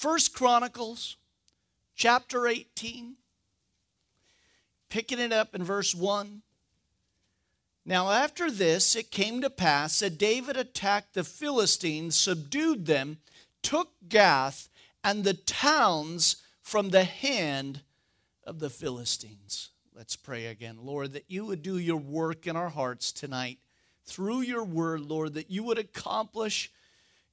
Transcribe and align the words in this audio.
First 0.00 0.32
Chronicles 0.32 1.18
chapter 1.94 2.46
18, 2.46 3.16
picking 4.88 5.18
it 5.18 5.30
up 5.30 5.54
in 5.54 5.62
verse 5.62 5.94
1. 5.94 6.40
Now, 7.84 8.10
after 8.10 8.50
this, 8.50 8.96
it 8.96 9.10
came 9.10 9.42
to 9.42 9.50
pass 9.50 9.98
that 9.98 10.16
David 10.16 10.56
attacked 10.56 11.12
the 11.12 11.22
Philistines, 11.22 12.16
subdued 12.16 12.86
them, 12.86 13.18
took 13.60 13.90
Gath 14.08 14.70
and 15.04 15.22
the 15.22 15.34
towns 15.34 16.36
from 16.62 16.88
the 16.88 17.04
hand 17.04 17.82
of 18.42 18.58
the 18.58 18.70
Philistines. 18.70 19.68
Let's 19.94 20.16
pray 20.16 20.46
again, 20.46 20.78
Lord, 20.80 21.12
that 21.12 21.26
you 21.28 21.44
would 21.44 21.62
do 21.62 21.76
your 21.76 21.98
work 21.98 22.46
in 22.46 22.56
our 22.56 22.70
hearts 22.70 23.12
tonight 23.12 23.58
through 24.06 24.40
your 24.40 24.64
word, 24.64 25.02
Lord, 25.02 25.34
that 25.34 25.50
you 25.50 25.62
would 25.64 25.78
accomplish 25.78 26.72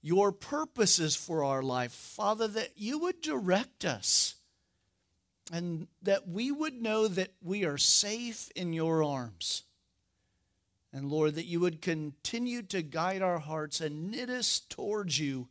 your 0.08 0.32
purposes 0.32 1.18
for 1.18 1.44
our 1.44 1.62
life. 1.62 1.92
Father, 1.92 2.48
that 2.48 2.72
you 2.78 2.98
would 2.98 3.20
direct 3.20 3.84
us 3.84 4.36
and 5.52 5.88
that 6.02 6.30
we 6.30 6.50
would 6.50 6.82
know 6.82 7.10
that 7.10 7.34
we 7.44 7.66
are 7.66 7.78
safe 7.78 8.50
in 8.56 8.72
your 8.72 9.04
arms. 9.04 9.64
And 10.94 11.10
Lord, 11.10 11.36
that 11.36 11.46
you 11.46 11.60
would 11.60 11.82
continue 11.82 12.62
to 12.64 12.82
guide 12.82 13.22
our 13.22 13.40
hearts 13.40 13.82
and 13.82 14.10
knit 14.10 14.30
us 14.30 14.62
towards 14.70 15.20
you 15.20 15.50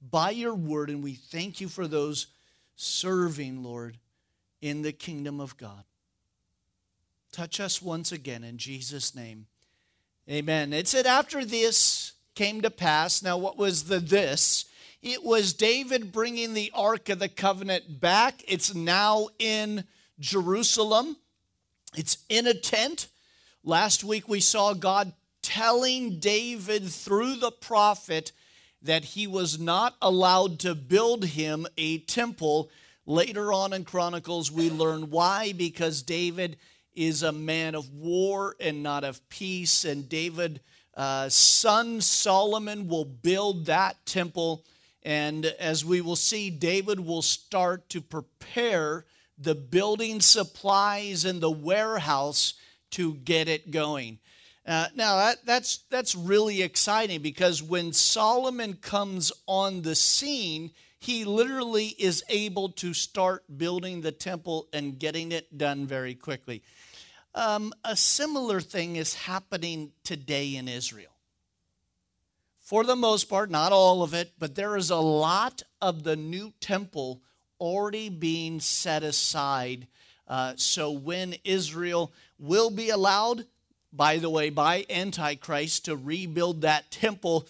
by 0.00 0.30
your 0.30 0.54
word. 0.54 0.88
And 0.88 1.02
we 1.02 1.14
thank 1.14 1.60
you 1.60 1.66
for 1.66 1.88
those 1.88 2.28
serving, 2.76 3.64
Lord, 3.64 3.98
in 4.62 4.82
the 4.82 4.92
kingdom 4.92 5.40
of 5.40 5.56
God. 5.56 5.82
Touch 7.32 7.58
us 7.58 7.82
once 7.82 8.12
again 8.12 8.44
in 8.44 8.56
Jesus' 8.56 9.16
name. 9.16 9.46
Amen. 10.30 10.72
It 10.72 10.86
said, 10.86 11.06
after 11.06 11.44
this 11.44 12.05
came 12.36 12.60
to 12.60 12.70
pass, 12.70 13.22
now 13.22 13.36
what 13.36 13.58
was 13.58 13.84
the 13.84 13.98
this? 13.98 14.66
It 15.02 15.24
was 15.24 15.52
David 15.52 16.12
bringing 16.12 16.54
the 16.54 16.70
Ark 16.74 17.08
of 17.08 17.18
the 17.18 17.28
Covenant 17.28 18.00
back. 18.00 18.44
It's 18.46 18.74
now 18.74 19.28
in 19.38 19.84
Jerusalem, 20.20 21.16
it's 21.96 22.18
in 22.28 22.46
a 22.46 22.54
tent. 22.54 23.08
Last 23.64 24.04
week 24.04 24.28
we 24.28 24.40
saw 24.40 24.74
God 24.74 25.12
telling 25.42 26.18
David 26.18 26.84
through 26.88 27.36
the 27.36 27.50
prophet 27.50 28.32
that 28.82 29.04
he 29.04 29.26
was 29.26 29.58
not 29.58 29.94
allowed 30.00 30.58
to 30.60 30.74
build 30.74 31.24
him 31.24 31.66
a 31.76 31.98
temple. 31.98 32.70
Later 33.06 33.52
on 33.52 33.72
in 33.72 33.84
Chronicles, 33.84 34.50
we 34.50 34.70
learn 34.70 35.10
why, 35.10 35.52
because 35.52 36.02
David 36.02 36.56
is 36.94 37.22
a 37.22 37.32
man 37.32 37.74
of 37.74 37.92
war 37.92 38.56
and 38.58 38.82
not 38.82 39.04
of 39.04 39.26
peace. 39.28 39.84
And 39.84 40.08
David's 40.08 40.60
uh, 40.96 41.28
son 41.28 42.00
Solomon 42.00 42.88
will 42.88 43.04
build 43.04 43.66
that 43.66 44.04
temple. 44.06 44.64
And 45.02 45.46
as 45.46 45.84
we 45.84 46.00
will 46.00 46.16
see, 46.16 46.50
David 46.50 46.98
will 46.98 47.22
start 47.22 47.88
to 47.90 48.00
prepare 48.00 49.04
the 49.38 49.54
building 49.54 50.20
supplies 50.20 51.24
and 51.24 51.40
the 51.40 51.50
warehouse 51.50 52.54
to 52.92 53.14
get 53.14 53.48
it 53.48 53.70
going. 53.70 54.18
Uh, 54.66 54.86
now 54.96 55.16
that, 55.16 55.44
that's 55.44 55.78
that's 55.90 56.16
really 56.16 56.62
exciting 56.62 57.22
because 57.22 57.62
when 57.62 57.92
Solomon 57.92 58.74
comes 58.74 59.30
on 59.46 59.82
the 59.82 59.94
scene, 59.94 60.72
he 60.98 61.24
literally 61.24 61.94
is 61.98 62.24
able 62.28 62.70
to 62.70 62.92
start 62.92 63.44
building 63.58 64.00
the 64.00 64.10
temple 64.10 64.66
and 64.72 64.98
getting 64.98 65.30
it 65.30 65.56
done 65.56 65.86
very 65.86 66.14
quickly. 66.14 66.62
Um, 67.36 67.74
a 67.84 67.94
similar 67.94 68.62
thing 68.62 68.96
is 68.96 69.12
happening 69.12 69.92
today 70.04 70.56
in 70.56 70.68
Israel. 70.68 71.12
For 72.60 72.82
the 72.82 72.96
most 72.96 73.24
part, 73.24 73.50
not 73.50 73.72
all 73.72 74.02
of 74.02 74.14
it, 74.14 74.32
but 74.38 74.54
there 74.54 74.74
is 74.74 74.88
a 74.88 74.96
lot 74.96 75.62
of 75.82 76.02
the 76.02 76.16
new 76.16 76.54
temple 76.60 77.20
already 77.60 78.08
being 78.08 78.58
set 78.58 79.02
aside. 79.02 79.86
Uh, 80.26 80.54
so 80.56 80.90
when 80.90 81.34
Israel 81.44 82.10
will 82.38 82.70
be 82.70 82.88
allowed, 82.88 83.44
by 83.92 84.16
the 84.16 84.30
way, 84.30 84.48
by 84.48 84.86
Antichrist 84.88 85.84
to 85.84 85.94
rebuild 85.94 86.62
that 86.62 86.90
temple, 86.90 87.46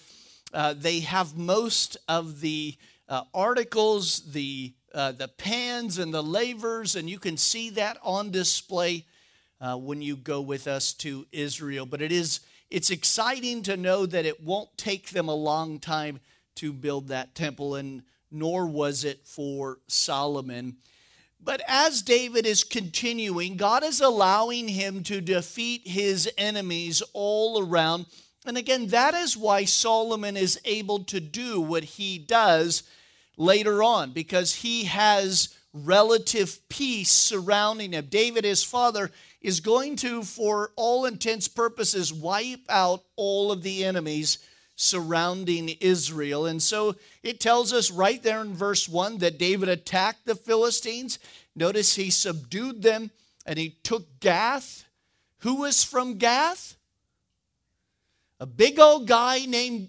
uh, 0.52 0.74
they 0.76 0.98
have 1.00 1.36
most 1.36 1.96
of 2.08 2.40
the 2.40 2.74
uh, 3.08 3.22
articles, 3.32 4.32
the 4.32 4.74
uh, 4.92 5.12
the 5.12 5.28
pans 5.28 5.98
and 5.98 6.12
the 6.12 6.22
lavers, 6.22 6.96
and 6.96 7.08
you 7.08 7.18
can 7.18 7.36
see 7.36 7.70
that 7.70 7.98
on 8.02 8.30
display 8.30 9.04
uh, 9.60 9.76
when 9.76 10.02
you 10.02 10.16
go 10.16 10.40
with 10.40 10.66
us 10.66 10.92
to 10.94 11.26
Israel. 11.32 11.86
But 11.86 12.02
it 12.02 12.12
is 12.12 12.40
it's 12.70 12.90
exciting 12.90 13.62
to 13.62 13.76
know 13.76 14.06
that 14.06 14.26
it 14.26 14.42
won't 14.42 14.76
take 14.76 15.10
them 15.10 15.28
a 15.28 15.34
long 15.34 15.78
time 15.78 16.20
to 16.56 16.72
build 16.72 17.08
that 17.08 17.34
temple, 17.34 17.76
and 17.76 18.02
nor 18.30 18.66
was 18.66 19.04
it 19.04 19.26
for 19.26 19.78
Solomon. 19.86 20.76
But 21.40 21.62
as 21.68 22.02
David 22.02 22.44
is 22.44 22.64
continuing, 22.64 23.56
God 23.56 23.84
is 23.84 24.00
allowing 24.00 24.66
him 24.66 25.04
to 25.04 25.20
defeat 25.20 25.86
his 25.86 26.28
enemies 26.36 27.02
all 27.12 27.62
around. 27.62 28.06
And 28.44 28.56
again, 28.56 28.88
that 28.88 29.14
is 29.14 29.36
why 29.36 29.64
Solomon 29.64 30.36
is 30.36 30.58
able 30.64 31.04
to 31.04 31.20
do 31.20 31.60
what 31.60 31.84
he 31.84 32.18
does 32.18 32.82
later 33.36 33.82
on, 33.82 34.10
because 34.10 34.54
he 34.56 34.84
has 34.84 35.54
relative 35.84 36.60
peace 36.68 37.10
surrounding 37.10 37.92
him. 37.92 38.06
David, 38.08 38.44
his 38.44 38.64
father, 38.64 39.10
is 39.40 39.60
going 39.60 39.96
to, 39.96 40.22
for 40.22 40.72
all 40.76 41.04
intents 41.04 41.48
purposes, 41.48 42.12
wipe 42.12 42.64
out 42.68 43.04
all 43.16 43.52
of 43.52 43.62
the 43.62 43.84
enemies 43.84 44.38
surrounding 44.76 45.70
Israel. 45.80 46.46
And 46.46 46.62
so 46.62 46.96
it 47.22 47.40
tells 47.40 47.72
us 47.72 47.90
right 47.90 48.22
there 48.22 48.40
in 48.42 48.54
verse 48.54 48.88
1 48.88 49.18
that 49.18 49.38
David 49.38 49.68
attacked 49.68 50.26
the 50.26 50.34
Philistines. 50.34 51.18
Notice 51.54 51.94
he 51.94 52.10
subdued 52.10 52.82
them 52.82 53.10
and 53.46 53.58
he 53.58 53.76
took 53.82 54.20
Gath. 54.20 54.84
Who 55.38 55.56
was 55.56 55.84
from 55.84 56.18
Gath? 56.18 56.76
A 58.38 58.46
big 58.46 58.78
old 58.78 59.06
guy 59.06 59.46
named 59.46 59.88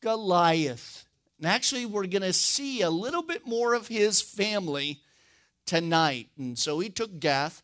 Goliath. 0.00 1.05
And 1.38 1.46
actually, 1.46 1.86
we're 1.86 2.06
going 2.06 2.22
to 2.22 2.32
see 2.32 2.80
a 2.80 2.90
little 2.90 3.22
bit 3.22 3.46
more 3.46 3.74
of 3.74 3.88
his 3.88 4.20
family 4.20 5.00
tonight. 5.66 6.28
And 6.38 6.58
so 6.58 6.78
he 6.78 6.88
took 6.88 7.20
Gath 7.20 7.62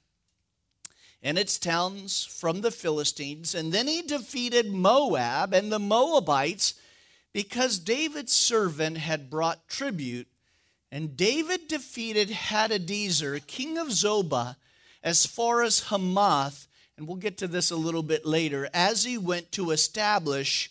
and 1.22 1.38
its 1.38 1.58
towns 1.58 2.24
from 2.24 2.60
the 2.60 2.70
Philistines. 2.70 3.54
And 3.54 3.72
then 3.72 3.86
he 3.86 4.02
defeated 4.02 4.72
Moab 4.72 5.54
and 5.54 5.72
the 5.72 5.78
Moabites 5.78 6.74
because 7.32 7.78
David's 7.78 8.32
servant 8.32 8.98
had 8.98 9.30
brought 9.30 9.68
tribute. 9.68 10.28
And 10.90 11.16
David 11.16 11.68
defeated 11.68 12.28
Hadadezer, 12.28 13.46
king 13.46 13.78
of 13.78 13.88
Zobah, 13.88 14.56
as 15.02 15.24
far 15.24 15.62
as 15.62 15.88
Hamath. 15.88 16.68
And 16.98 17.06
we'll 17.06 17.16
get 17.16 17.38
to 17.38 17.48
this 17.48 17.70
a 17.70 17.76
little 17.76 18.02
bit 18.02 18.26
later, 18.26 18.68
as 18.74 19.04
he 19.04 19.16
went 19.16 19.52
to 19.52 19.70
establish 19.70 20.70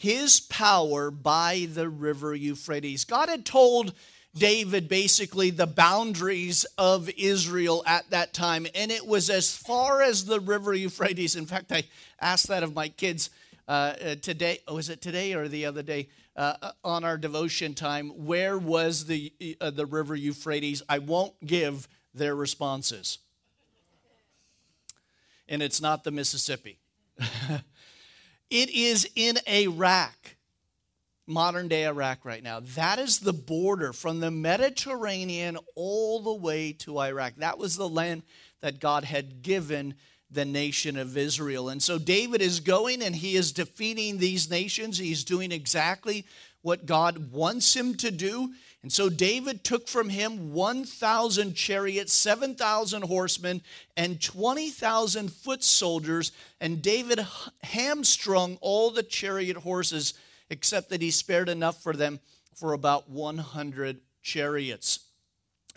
his 0.00 0.40
power 0.40 1.10
by 1.10 1.68
the 1.74 1.86
river 1.86 2.34
Euphrates. 2.34 3.04
God 3.04 3.28
had 3.28 3.44
told 3.44 3.92
David 4.34 4.88
basically 4.88 5.50
the 5.50 5.66
boundaries 5.66 6.64
of 6.78 7.10
Israel 7.18 7.82
at 7.84 8.08
that 8.08 8.32
time, 8.32 8.66
and 8.74 8.90
it 8.90 9.06
was 9.06 9.28
as 9.28 9.54
far 9.54 10.00
as 10.00 10.24
the 10.24 10.40
river 10.40 10.72
Euphrates. 10.72 11.36
In 11.36 11.44
fact, 11.44 11.70
I 11.70 11.84
asked 12.18 12.48
that 12.48 12.62
of 12.62 12.74
my 12.74 12.88
kids 12.88 13.28
uh, 13.68 13.92
uh 14.02 14.14
today. 14.14 14.60
Oh, 14.66 14.76
was 14.76 14.88
it 14.88 15.02
today 15.02 15.34
or 15.34 15.48
the 15.48 15.66
other 15.66 15.82
day? 15.82 16.08
Uh, 16.34 16.54
uh, 16.62 16.72
on 16.82 17.04
our 17.04 17.18
devotion 17.18 17.74
time, 17.74 18.08
where 18.24 18.56
was 18.56 19.04
the 19.04 19.30
uh, 19.60 19.68
the 19.68 19.84
river 19.84 20.16
Euphrates? 20.16 20.82
I 20.88 20.98
won't 20.98 21.34
give 21.44 21.86
their 22.14 22.34
responses, 22.34 23.18
and 25.46 25.60
it's 25.62 25.82
not 25.82 26.04
the 26.04 26.10
Mississippi. 26.10 26.78
it 28.50 28.70
is 28.70 29.08
in 29.14 29.38
Iraq 29.48 30.36
modern 31.30 31.68
day 31.68 31.86
Iraq 31.86 32.24
right 32.24 32.42
now. 32.42 32.60
That 32.60 32.98
is 32.98 33.20
the 33.20 33.32
border 33.32 33.92
from 33.92 34.20
the 34.20 34.30
Mediterranean 34.30 35.56
all 35.76 36.20
the 36.20 36.34
way 36.34 36.72
to 36.80 37.00
Iraq. 37.00 37.36
That 37.36 37.58
was 37.58 37.76
the 37.76 37.88
land 37.88 38.22
that 38.60 38.80
God 38.80 39.04
had 39.04 39.42
given 39.42 39.94
the 40.30 40.44
nation 40.44 40.96
of 40.96 41.16
Israel. 41.16 41.68
And 41.68 41.82
so 41.82 41.98
David 41.98 42.42
is 42.42 42.60
going 42.60 43.02
and 43.02 43.14
he 43.14 43.36
is 43.36 43.52
defeating 43.52 44.18
these 44.18 44.50
nations. 44.50 44.98
He's 44.98 45.24
doing 45.24 45.50
exactly 45.52 46.26
what 46.62 46.86
God 46.86 47.32
wants 47.32 47.74
him 47.74 47.94
to 47.96 48.10
do. 48.10 48.52
And 48.82 48.90
so 48.90 49.10
David 49.10 49.62
took 49.62 49.88
from 49.88 50.08
him 50.08 50.54
1,000 50.54 51.54
chariots, 51.54 52.14
7,000 52.14 53.02
horsemen, 53.02 53.60
and 53.96 54.20
20,000 54.20 55.30
foot 55.30 55.62
soldiers. 55.62 56.32
And 56.60 56.80
David 56.80 57.26
hamstrung 57.62 58.56
all 58.62 58.90
the 58.90 59.02
chariot 59.02 59.58
horses 59.58 60.14
except 60.48 60.88
that 60.90 61.02
he 61.02 61.10
spared 61.10 61.48
enough 61.48 61.82
for 61.82 61.92
them 61.92 62.20
for 62.54 62.72
about 62.72 63.08
100 63.08 64.00
chariots. 64.22 65.00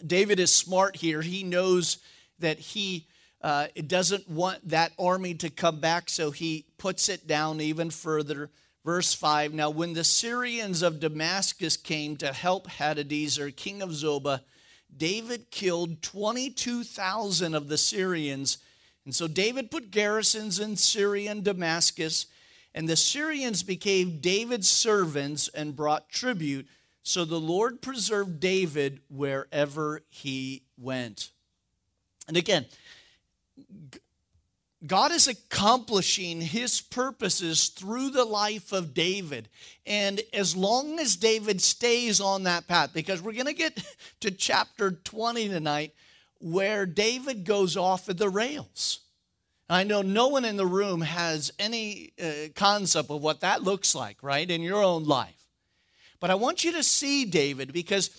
David 0.05 0.39
is 0.39 0.53
smart 0.53 0.95
here. 0.95 1.21
He 1.21 1.43
knows 1.43 1.97
that 2.39 2.57
he 2.57 3.07
uh, 3.41 3.67
doesn't 3.87 4.29
want 4.29 4.67
that 4.69 4.93
army 4.97 5.33
to 5.35 5.49
come 5.49 5.79
back, 5.79 6.09
so 6.09 6.31
he 6.31 6.65
puts 6.77 7.09
it 7.09 7.27
down 7.27 7.61
even 7.61 7.89
further, 7.89 8.49
Verse 8.85 9.13
5 9.13 9.53
Now, 9.53 9.69
when 9.69 9.93
the 9.93 10.03
Syrians 10.03 10.81
of 10.81 10.99
Damascus 10.99 11.77
came 11.77 12.17
to 12.17 12.33
help 12.33 12.67
Hadadezer, 12.67 13.55
king 13.55 13.81
of 13.81 13.89
Zobah, 13.89 14.41
David 14.95 15.49
killed 15.49 16.01
22,000 16.01 17.55
of 17.55 17.67
the 17.67 17.77
Syrians. 17.77 18.57
And 19.05 19.15
so 19.15 19.27
David 19.27 19.71
put 19.71 19.91
garrisons 19.91 20.59
in 20.59 20.77
Syria 20.77 21.31
and 21.31 21.43
Damascus, 21.43 22.27
and 22.73 22.87
the 22.87 22.95
Syrians 22.95 23.63
became 23.63 24.19
David's 24.19 24.69
servants 24.69 25.49
and 25.49 25.75
brought 25.75 26.09
tribute. 26.09 26.67
So 27.03 27.25
the 27.25 27.39
Lord 27.39 27.81
preserved 27.81 28.39
David 28.39 29.01
wherever 29.09 30.01
he 30.09 30.63
went. 30.77 31.31
And 32.27 32.37
again, 32.37 32.65
God 34.85 35.11
is 35.13 35.27
accomplishing 35.27 36.41
his 36.41 36.81
purposes 36.81 37.69
through 37.69 38.09
the 38.09 38.25
life 38.25 38.73
of 38.73 38.93
David. 38.93 39.47
And 39.85 40.21
as 40.33 40.55
long 40.55 40.99
as 40.99 41.15
David 41.15 41.61
stays 41.61 42.19
on 42.19 42.43
that 42.43 42.67
path, 42.67 42.91
because 42.93 43.21
we're 43.21 43.33
going 43.33 43.45
to 43.45 43.53
get 43.53 43.81
to 44.19 44.31
chapter 44.31 44.91
20 44.91 45.47
tonight, 45.47 45.93
where 46.39 46.85
David 46.85 47.45
goes 47.45 47.77
off 47.77 48.09
of 48.09 48.17
the 48.17 48.29
rails. 48.29 48.99
I 49.69 49.85
know 49.85 50.01
no 50.01 50.27
one 50.27 50.43
in 50.43 50.57
the 50.57 50.65
room 50.65 50.99
has 51.01 51.53
any 51.57 52.11
uh, 52.21 52.49
concept 52.53 53.09
of 53.09 53.21
what 53.21 53.39
that 53.41 53.63
looks 53.63 53.95
like, 53.95 54.21
right, 54.21 54.49
in 54.49 54.61
your 54.61 54.83
own 54.83 55.05
life. 55.05 55.47
But 56.19 56.29
I 56.29 56.35
want 56.35 56.65
you 56.65 56.73
to 56.73 56.83
see 56.83 57.23
David 57.23 57.71
because 57.71 58.09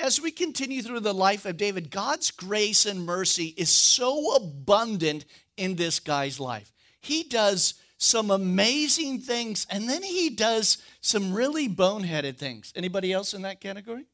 as 0.00 0.20
we 0.20 0.30
continue 0.30 0.82
through 0.82 1.00
the 1.00 1.12
life 1.12 1.44
of 1.44 1.56
David, 1.56 1.90
God's 1.90 2.30
grace 2.30 2.86
and 2.86 3.04
mercy 3.04 3.54
is 3.56 3.70
so 3.70 4.36
abundant 4.36 5.24
in 5.56 5.76
this 5.76 6.00
guy's 6.00 6.38
life. 6.40 6.72
He 7.00 7.22
does 7.22 7.74
some 7.98 8.30
amazing 8.30 9.20
things 9.20 9.66
and 9.70 9.88
then 9.88 10.02
he 10.02 10.30
does 10.30 10.78
some 11.00 11.32
really 11.32 11.68
boneheaded 11.68 12.36
things. 12.36 12.72
Anybody 12.76 13.12
else 13.12 13.32
in 13.32 13.42
that 13.42 13.60
category? 13.60 14.06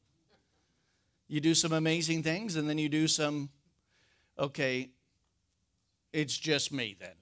You 1.27 1.41
do 1.41 1.53
some 1.53 1.73
amazing 1.73 2.23
things 2.23 2.55
and 2.55 2.69
then 2.69 2.77
you 2.77 2.89
do 2.89 3.07
some 3.07 3.49
okay, 4.37 4.89
it's 6.11 6.37
just 6.37 6.71
me 6.71 6.95
then. 6.99 7.15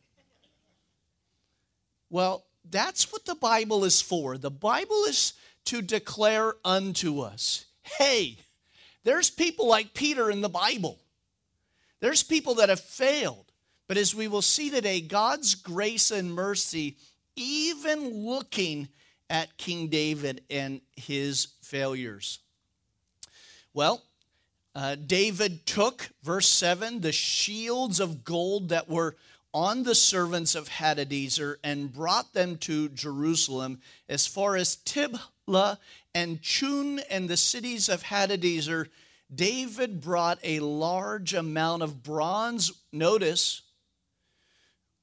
Well, 2.10 2.46
that's 2.70 3.12
what 3.12 3.26
the 3.26 3.36
Bible 3.36 3.84
is 3.84 4.02
for. 4.02 4.38
The 4.38 4.52
Bible 4.52 5.04
is 5.08 5.34
to 5.66 5.82
declare 5.82 6.54
unto 6.64 7.22
us 7.22 7.66
hey, 7.98 8.38
there's 9.04 9.30
people 9.30 9.68
like 9.68 9.94
Peter 9.94 10.30
in 10.30 10.42
the 10.42 10.50
Bible. 10.50 11.00
There's 12.00 12.24
people 12.24 12.56
that 12.56 12.70
have 12.70 12.80
failed. 12.80 13.51
But 13.92 13.98
as 13.98 14.16
we 14.16 14.30
will 14.30 14.42
see 14.42 14.70
today, 14.70 15.02
God's 15.02 15.54
grace 15.54 16.12
and 16.12 16.34
mercy, 16.34 16.96
even 17.36 18.24
looking 18.26 18.88
at 19.30 19.58
King 19.58 19.90
David 19.90 20.44
and 20.50 20.80
his 20.96 21.50
failures. 21.62 22.40
Well, 23.74 24.02
uh, 24.74 24.96
David 24.96 25.66
took, 25.66 26.10
verse 26.24 26.48
7, 26.48 27.02
the 27.02 27.12
shields 27.12 28.00
of 28.00 28.24
gold 28.24 28.70
that 28.70 28.88
were 28.88 29.18
on 29.54 29.84
the 29.84 29.94
servants 29.94 30.56
of 30.56 30.70
Hadadezer 30.70 31.56
and 31.62 31.92
brought 31.92 32.32
them 32.32 32.60
to 32.60 32.88
Jerusalem 32.88 33.82
as 34.08 34.26
far 34.26 34.56
as 34.56 34.78
Tiblah 34.78 35.80
and 36.16 36.42
Chun 36.42 37.02
and 37.10 37.28
the 37.28 37.36
cities 37.36 37.90
of 37.90 38.04
Hadadezer. 38.04 38.88
David 39.36 40.00
brought 40.00 40.40
a 40.46 40.62
large 40.62 41.34
amount 41.34 41.84
of 41.84 42.04
bronze. 42.04 42.72
Notice, 42.94 43.64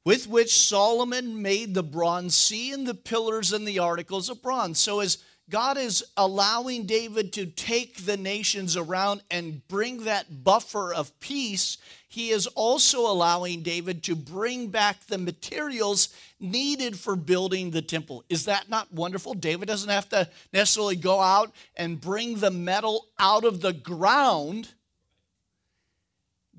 with 0.09 0.27
which 0.27 0.59
Solomon 0.59 1.43
made 1.43 1.75
the 1.75 1.83
bronze 1.83 2.35
sea 2.35 2.73
and 2.73 2.87
the 2.87 2.95
pillars 2.95 3.53
and 3.53 3.69
the 3.69 3.79
articles 3.79 4.31
of 4.31 4.41
bronze. 4.41 4.79
So, 4.79 5.01
as 5.01 5.19
God 5.51 5.77
is 5.77 6.03
allowing 6.17 6.87
David 6.87 7.31
to 7.35 7.45
take 7.45 8.07
the 8.07 8.17
nations 8.17 8.75
around 8.75 9.21
and 9.31 9.69
bring 9.69 10.05
that 10.05 10.43
buffer 10.43 10.95
of 10.95 11.21
peace, 11.21 11.77
he 12.09 12.31
is 12.31 12.47
also 12.47 13.01
allowing 13.01 13.61
David 13.61 14.03
to 14.05 14.17
bring 14.17 14.69
back 14.69 15.05
the 15.09 15.19
materials 15.19 16.09
needed 16.41 16.99
for 16.99 17.15
building 17.15 17.71
the 17.71 17.83
temple. 17.83 18.25
Is 18.31 18.47
that 18.47 18.71
not 18.71 18.91
wonderful? 18.91 19.35
David 19.35 19.69
doesn't 19.69 19.91
have 19.91 20.09
to 20.09 20.27
necessarily 20.55 20.97
go 20.97 21.21
out 21.21 21.55
and 21.77 22.01
bring 22.01 22.37
the 22.37 22.51
metal 22.51 23.09
out 23.19 23.45
of 23.45 23.61
the 23.61 23.75
ground 23.75 24.71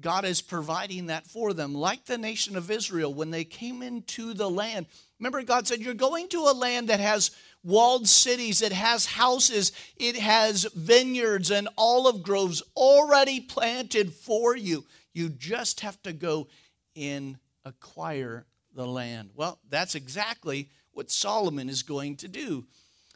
God 0.01 0.25
is 0.25 0.41
providing 0.41 1.07
that 1.07 1.27
for 1.27 1.53
them, 1.53 1.73
like 1.73 2.05
the 2.05 2.17
nation 2.17 2.55
of 2.55 2.71
Israel 2.71 3.13
when 3.13 3.31
they 3.31 3.43
came 3.43 3.81
into 3.81 4.33
the 4.33 4.49
land. 4.49 4.85
Remember, 5.19 5.41
God 5.43 5.67
said, 5.67 5.79
You're 5.79 5.93
going 5.93 6.29
to 6.29 6.47
a 6.47 6.53
land 6.53 6.89
that 6.89 6.99
has 6.99 7.31
walled 7.63 8.07
cities, 8.07 8.61
it 8.61 8.71
has 8.71 9.05
houses, 9.05 9.71
it 9.97 10.15
has 10.15 10.63
vineyards 10.75 11.51
and 11.51 11.67
olive 11.77 12.23
groves 12.23 12.63
already 12.75 13.39
planted 13.41 14.13
for 14.13 14.55
you. 14.55 14.85
You 15.13 15.29
just 15.29 15.81
have 15.81 16.01
to 16.03 16.13
go 16.13 16.47
and 16.95 17.37
acquire 17.65 18.45
the 18.73 18.87
land. 18.87 19.31
Well, 19.35 19.59
that's 19.69 19.95
exactly 19.95 20.69
what 20.93 21.11
Solomon 21.11 21.69
is 21.69 21.83
going 21.83 22.15
to 22.17 22.27
do. 22.27 22.65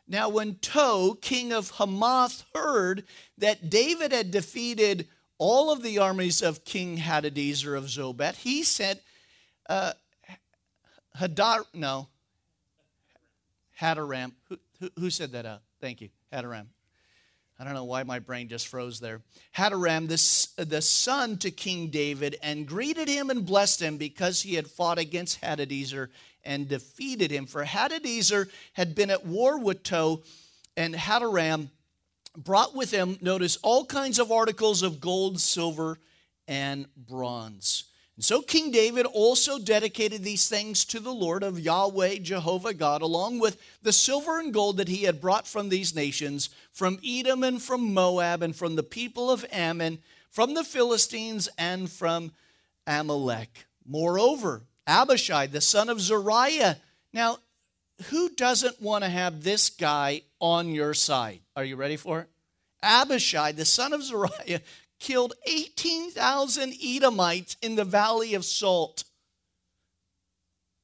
Now, 0.07 0.27
when 0.27 0.56
Tou, 0.56 1.18
king 1.21 1.53
of 1.53 1.71
Hamath, 1.71 2.44
heard 2.53 3.06
that 3.38 3.69
David 3.69 4.12
had 4.12 4.31
defeated 4.31 5.07
all 5.44 5.74
of 5.74 5.84
the 5.84 6.00
armies 6.00 6.42
of 6.42 6.63
King 6.63 6.98
Hadadezer 6.98 7.78
of 7.78 7.84
Zobah, 7.84 8.34
he 8.34 8.63
sent 8.63 9.01
uh, 9.68 9.92
Hadar, 11.19 11.66
no, 11.74 12.07
Hadaram. 13.78 14.31
Who, 14.48 14.57
who, 14.98 15.10
said 15.10 15.34
that 15.34 15.45
out? 15.45 15.60
Thank 15.81 16.00
you, 16.00 16.07
Hadaram. 16.31 16.68
I 17.60 17.66
don't 17.66 17.74
know 17.74 17.84
why 17.84 18.04
my 18.04 18.19
brain 18.19 18.48
just 18.48 18.69
froze 18.69 19.01
there. 19.01 19.19
Hadaram, 19.57 20.07
the, 20.07 20.63
the 20.63 20.81
son 20.81 21.36
to 21.40 21.51
King 21.51 21.89
David, 21.89 22.38
and 22.42 22.66
greeted 22.66 23.10
him 23.10 23.30
and 23.30 23.46
blessed 23.46 23.81
him 23.81 23.98
because 23.98 24.44
he 24.44 24.56
had 24.56 24.69
fought 24.69 24.98
against 24.98 25.42
Hadadezer 25.42 26.07
and 26.46 26.69
defeated 26.69 27.31
him. 27.31 27.48
For 27.48 27.66
Hadadezer 27.66 28.50
had 28.72 28.96
been 28.96 29.10
at 29.10 29.25
war 29.25 29.60
with 29.60 29.84
Tou, 29.84 30.24
and 30.78 30.96
Hadaram 30.96 31.68
brought 32.35 32.75
with 32.75 32.91
him, 32.91 33.18
notice, 33.21 33.57
all 33.57 33.85
kinds 33.85 34.19
of 34.19 34.31
articles 34.31 34.81
of 34.81 35.00
gold, 35.00 35.39
silver, 35.39 36.00
and 36.47 36.88
bronze. 36.95 37.85
And 38.15 38.24
so 38.24 38.41
King 38.41 38.71
David 38.71 39.07
also 39.07 39.57
dedicated 39.57 40.24
these 40.24 40.47
things 40.47 40.85
to 40.85 41.00
the 41.00 41.13
Lord 41.13 41.41
of 41.41 41.59
Yahweh, 41.59 42.19
Jehovah 42.19 42.74
God, 42.74 43.01
along 43.01 43.39
with 43.39 43.57
the 43.81 43.94
silver 43.94 44.39
and 44.39 44.53
gold 44.53 44.77
that 44.77 44.88
he 44.88 45.03
had 45.03 45.21
brought 45.21 45.47
from 45.47 45.69
these 45.69 45.95
nations, 45.95 46.50
from 46.71 47.00
Edom 47.06 47.44
and 47.44 47.62
from 47.62 47.94
Moab, 47.94 48.44
and 48.44 48.56
from 48.56 48.75
the 48.75 48.83
people 48.83 49.31
of 49.31 49.45
Ammon, 49.51 50.00
from 50.29 50.53
the 50.53 50.63
Philistines, 50.63 51.50
and 51.58 51.89
from 51.89 52.31
Amalek. 52.86 53.65
Moreover, 53.86 54.62
Abishai, 54.86 55.48
the 55.48 55.62
son 55.62 55.89
of 55.89 56.00
Zeruiah. 56.00 56.77
Now, 57.13 57.38
who 58.10 58.29
doesn't 58.29 58.81
want 58.81 59.03
to 59.03 59.10
have 59.10 59.43
this 59.43 59.69
guy 59.69 60.22
on 60.43 60.75
your 60.75 60.93
side? 60.93 61.39
Are 61.55 61.63
you 61.63 61.77
ready 61.77 61.95
for 61.95 62.19
it? 62.19 62.27
Abishai, 62.83 63.53
the 63.53 63.63
son 63.63 63.93
of 63.93 64.03
Zeruiah, 64.03 64.59
killed 65.00 65.33
18,000 65.47 66.73
Edomites 66.83 67.55
in 67.62 67.75
the 67.75 67.85
valley 67.85 68.33
of 68.33 68.43
Salt. 68.43 69.05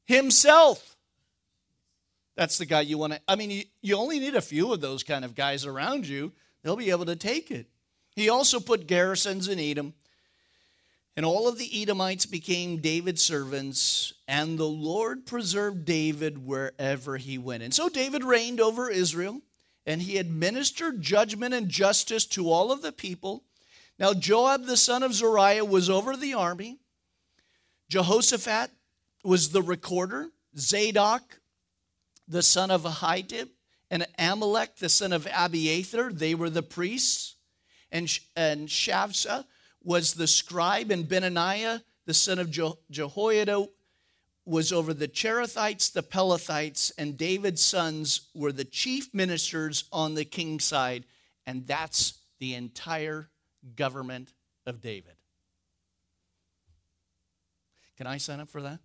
Himself. 0.05 0.95
That's 2.37 2.57
the 2.57 2.65
guy 2.65 2.81
you 2.81 2.97
want 2.97 3.13
to. 3.13 3.21
I 3.27 3.35
mean, 3.35 3.51
you, 3.51 3.63
you 3.81 3.97
only 3.97 4.19
need 4.19 4.35
a 4.35 4.41
few 4.41 4.71
of 4.71 4.79
those 4.79 5.03
kind 5.03 5.25
of 5.25 5.35
guys 5.35 5.65
around 5.65 6.07
you, 6.07 6.31
they'll 6.63 6.77
be 6.77 6.91
able 6.91 7.05
to 7.05 7.17
take 7.17 7.51
it. 7.51 7.67
He 8.15 8.29
also 8.29 8.61
put 8.61 8.87
garrisons 8.87 9.49
in 9.49 9.59
Edom. 9.59 9.93
And 11.17 11.25
all 11.25 11.49
of 11.49 11.57
the 11.57 11.81
Edomites 11.81 12.25
became 12.25 12.77
David's 12.77 13.21
servants, 13.21 14.13
and 14.25 14.57
the 14.57 14.63
Lord 14.63 15.25
preserved 15.25 15.83
David 15.83 16.45
wherever 16.45 17.17
he 17.17 17.37
went. 17.37 17.61
And 17.61 17.73
so 17.73 17.89
David 17.89 18.23
reigned 18.23 18.61
over 18.61 18.89
Israel 18.89 19.41
and 19.85 20.01
he 20.01 20.17
administered 20.17 21.01
judgment 21.01 21.53
and 21.53 21.69
justice 21.69 22.25
to 22.27 22.51
all 22.51 22.71
of 22.71 22.81
the 22.81 22.91
people. 22.91 23.43
Now, 23.97 24.13
Joab 24.13 24.65
the 24.65 24.77
son 24.77 25.03
of 25.03 25.13
Zeruiah 25.13 25.65
was 25.65 25.89
over 25.89 26.15
the 26.15 26.33
army. 26.33 26.79
Jehoshaphat 27.89 28.71
was 29.23 29.49
the 29.49 29.61
recorder. 29.61 30.29
Zadok, 30.57 31.39
the 32.27 32.43
son 32.43 32.71
of 32.71 32.83
Ahitub, 32.83 33.49
and 33.91 34.05
Amalek, 34.17 34.77
the 34.77 34.89
son 34.89 35.13
of 35.13 35.27
Abiathar, 35.33 36.11
they 36.13 36.35
were 36.35 36.49
the 36.49 36.63
priests. 36.63 37.35
And, 37.91 38.07
and 38.35 38.67
Shavsha 38.67 39.45
was 39.83 40.13
the 40.13 40.27
scribe, 40.27 40.91
and 40.91 41.05
Benaniah, 41.05 41.81
the 42.05 42.13
son 42.13 42.39
of 42.39 42.51
Jehoiada, 42.91 43.67
was 44.49 44.73
over 44.73 44.93
the 44.93 45.07
Cherethites, 45.07 45.93
the 45.93 46.01
Pelethites, 46.01 46.91
and 46.97 47.17
David's 47.17 47.63
sons 47.63 48.29
were 48.33 48.51
the 48.51 48.65
chief 48.65 49.13
ministers 49.13 49.83
on 49.91 50.15
the 50.15 50.25
king's 50.25 50.63
side, 50.63 51.05
and 51.45 51.67
that's 51.67 52.19
the 52.39 52.55
entire 52.55 53.29
government 53.75 54.33
of 54.65 54.81
David. 54.81 55.13
Can 57.97 58.07
I 58.07 58.17
sign 58.17 58.39
up 58.39 58.49
for 58.49 58.61
that? 58.61 58.79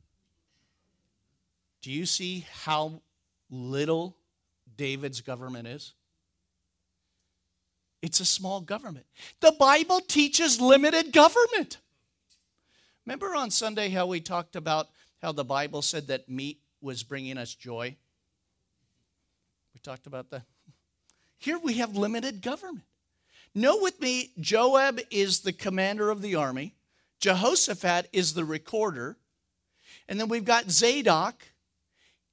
Do 1.80 1.90
you 1.90 2.04
see 2.04 2.47
how 2.64 3.00
little 3.50 4.16
David's 4.76 5.21
government 5.21 5.68
is? 5.68 5.94
It's 8.02 8.21
a 8.21 8.25
small 8.26 8.61
government. 8.61 9.06
The 9.40 9.52
Bible 9.52 10.00
teaches 10.00 10.61
limited 10.61 11.12
government. 11.12 11.78
Remember 13.06 13.35
on 13.35 13.50
Sunday 13.50 13.88
how 13.88 14.06
we 14.06 14.21
talked 14.21 14.56
about 14.56 14.88
how 15.24 15.32
the 15.32 15.42
Bible 15.42 15.80
said 15.80 16.08
that 16.08 16.28
meat 16.28 16.60
was 16.82 17.02
bringing 17.02 17.38
us 17.38 17.54
joy? 17.54 17.96
We 19.72 19.80
talked 19.80 20.06
about 20.06 20.28
that. 20.28 20.42
Here 21.38 21.56
we 21.56 21.78
have 21.78 21.96
limited 21.96 22.42
government. 22.42 22.84
Know 23.54 23.78
with 23.80 23.98
me, 24.02 24.32
Joab 24.38 25.00
is 25.10 25.40
the 25.40 25.54
commander 25.54 26.10
of 26.10 26.20
the 26.20 26.34
army, 26.34 26.74
Jehoshaphat 27.20 28.10
is 28.12 28.34
the 28.34 28.44
recorder, 28.44 29.16
and 30.10 30.20
then 30.20 30.28
we've 30.28 30.44
got 30.44 30.70
Zadok. 30.70 31.42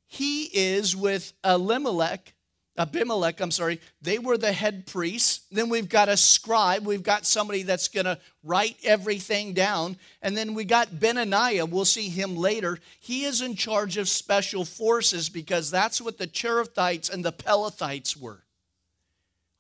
He 0.06 0.50
is 0.54 0.94
with 0.94 1.32
Elimelech, 1.46 2.34
Abimelech, 2.82 3.40
I'm 3.40 3.52
sorry, 3.52 3.80
they 4.02 4.18
were 4.18 4.38
the 4.38 4.52
head 4.52 4.88
priests. 4.88 5.42
Then 5.52 5.70
we've 5.70 5.88
got 5.88 6.10
a 6.10 6.18
scribe. 6.18 6.86
We've 6.86 7.04
got 7.04 7.26
somebody 7.26 7.64
that's 7.64 7.88
going 7.88 8.06
to 8.06 8.18
write 8.44 8.78
everything 8.84 9.54
down. 9.54 9.98
And 10.22 10.36
then 10.36 10.54
we 10.54 10.66
got 10.66 10.90
Benaniah. 10.90 11.70
We'll 11.70 11.86
see 11.86 12.10
him 12.10 12.36
later. 12.36 12.80
He 13.00 13.26
is 13.26 13.42
in 13.42 13.56
charge 13.56 13.98
of 13.98 14.10
special 14.10 14.66
forces 14.66 15.30
because 15.30 15.70
that's 15.70 16.02
what 16.02 16.18
the 16.18 16.28
Cherethites 16.28 17.12
and 17.12 17.24
the 17.24 17.32
Pelethites 17.32 18.18
were. 18.18 18.44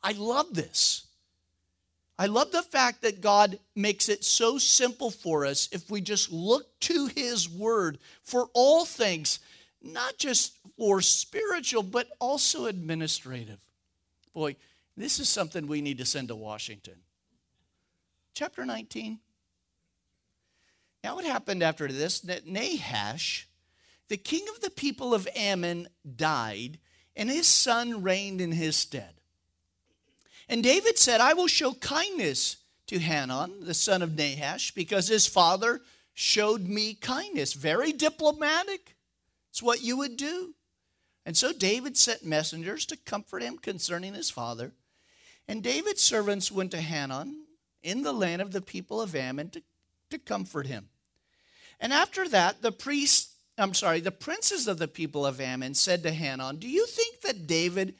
I 0.01 0.13
love 0.13 0.53
this. 0.53 1.05
I 2.17 2.27
love 2.27 2.51
the 2.51 2.61
fact 2.61 3.01
that 3.01 3.21
God 3.21 3.57
makes 3.75 4.09
it 4.09 4.23
so 4.23 4.57
simple 4.57 5.09
for 5.09 5.45
us 5.45 5.69
if 5.71 5.89
we 5.89 6.01
just 6.01 6.31
look 6.31 6.67
to 6.81 7.07
His 7.07 7.49
Word 7.49 7.97
for 8.23 8.49
all 8.53 8.85
things, 8.85 9.39
not 9.81 10.17
just 10.17 10.57
for 10.77 11.01
spiritual, 11.01 11.83
but 11.83 12.07
also 12.19 12.65
administrative. 12.65 13.59
Boy, 14.33 14.55
this 14.95 15.19
is 15.19 15.29
something 15.29 15.67
we 15.67 15.81
need 15.81 15.97
to 15.97 16.05
send 16.05 16.27
to 16.29 16.35
Washington. 16.35 16.95
Chapter 18.33 18.65
19. 18.65 19.19
Now, 21.03 21.15
what 21.15 21.25
happened 21.25 21.63
after 21.63 21.87
this? 21.87 22.19
That 22.21 22.47
Nahash, 22.47 23.47
the 24.07 24.17
king 24.17 24.45
of 24.53 24.61
the 24.61 24.69
people 24.69 25.13
of 25.13 25.27
Ammon, 25.35 25.87
died, 26.15 26.77
and 27.15 27.29
his 27.29 27.47
son 27.47 28.03
reigned 28.03 28.39
in 28.39 28.51
his 28.51 28.75
stead. 28.75 29.15
And 30.47 30.63
David 30.63 30.97
said, 30.97 31.21
I 31.21 31.33
will 31.33 31.47
show 31.47 31.73
kindness 31.73 32.57
to 32.87 32.99
Hanun, 32.99 33.65
the 33.65 33.73
son 33.73 34.01
of 34.01 34.15
Nahash, 34.15 34.71
because 34.71 35.07
his 35.07 35.25
father 35.25 35.81
showed 36.13 36.67
me 36.67 36.93
kindness. 36.93 37.53
Very 37.53 37.93
diplomatic. 37.93 38.95
It's 39.51 39.61
what 39.61 39.83
you 39.83 39.97
would 39.97 40.17
do. 40.17 40.55
And 41.25 41.37
so 41.37 41.53
David 41.53 41.97
sent 41.97 42.25
messengers 42.25 42.85
to 42.87 42.97
comfort 42.97 43.43
him 43.43 43.57
concerning 43.57 44.13
his 44.13 44.29
father. 44.29 44.71
And 45.47 45.61
David's 45.61 46.01
servants 46.01 46.51
went 46.51 46.71
to 46.71 46.81
Hanun 46.81 47.45
in 47.83 48.03
the 48.03 48.13
land 48.13 48.41
of 48.41 48.51
the 48.51 48.61
people 48.61 49.01
of 49.01 49.15
Ammon 49.15 49.49
to, 49.51 49.61
to 50.09 50.17
comfort 50.17 50.67
him. 50.67 50.89
And 51.79 51.91
after 51.91 52.27
that, 52.29 52.61
the 52.61 52.71
priests, 52.71 53.35
I'm 53.57 53.73
sorry, 53.73 53.99
the 53.99 54.11
princes 54.11 54.67
of 54.67 54.77
the 54.77 54.87
people 54.87 55.25
of 55.25 55.41
Ammon 55.41 55.73
said 55.73 56.03
to 56.03 56.11
Hanun, 56.11 56.57
Do 56.57 56.69
you 56.69 56.85
think 56.85 57.21
that 57.21 57.47
David 57.47 57.95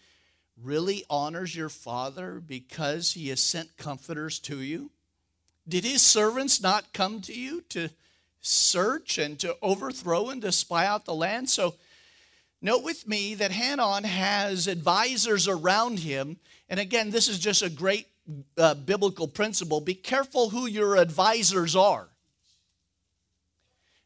really 0.62 1.04
honors 1.10 1.56
your 1.56 1.70
father 1.70 2.40
because 2.40 3.14
he 3.14 3.30
has 3.30 3.42
sent 3.42 3.78
comforters 3.78 4.40
to 4.40 4.62
you? 4.62 4.92
Did 5.68 5.84
his 5.84 6.02
servants 6.02 6.62
not 6.62 6.94
come 6.94 7.22
to 7.22 7.34
you 7.34 7.62
to 7.70 7.90
search 8.42 9.18
and 9.18 9.40
to 9.40 9.56
overthrow 9.62 10.30
and 10.30 10.42
to 10.42 10.52
spy 10.52 10.86
out 10.86 11.06
the 11.06 11.14
land? 11.14 11.50
So, 11.50 11.76
note 12.62 12.84
with 12.84 13.08
me 13.08 13.36
that 13.36 13.52
Hanun 13.52 14.04
has 14.04 14.68
advisors 14.68 15.48
around 15.48 16.00
him. 16.00 16.38
And 16.70 16.80
again, 16.80 17.12
this 17.12 17.28
is 17.28 17.40
just 17.40 17.62
a 17.62 17.70
great 17.70 18.08
uh, 18.58 18.76
biblical 18.76 19.28
principle. 19.28 19.82
Be 19.82 19.96
careful 19.96 20.50
who 20.50 20.66
your 20.66 20.98
advisors 20.98 21.76
are. 21.76 22.08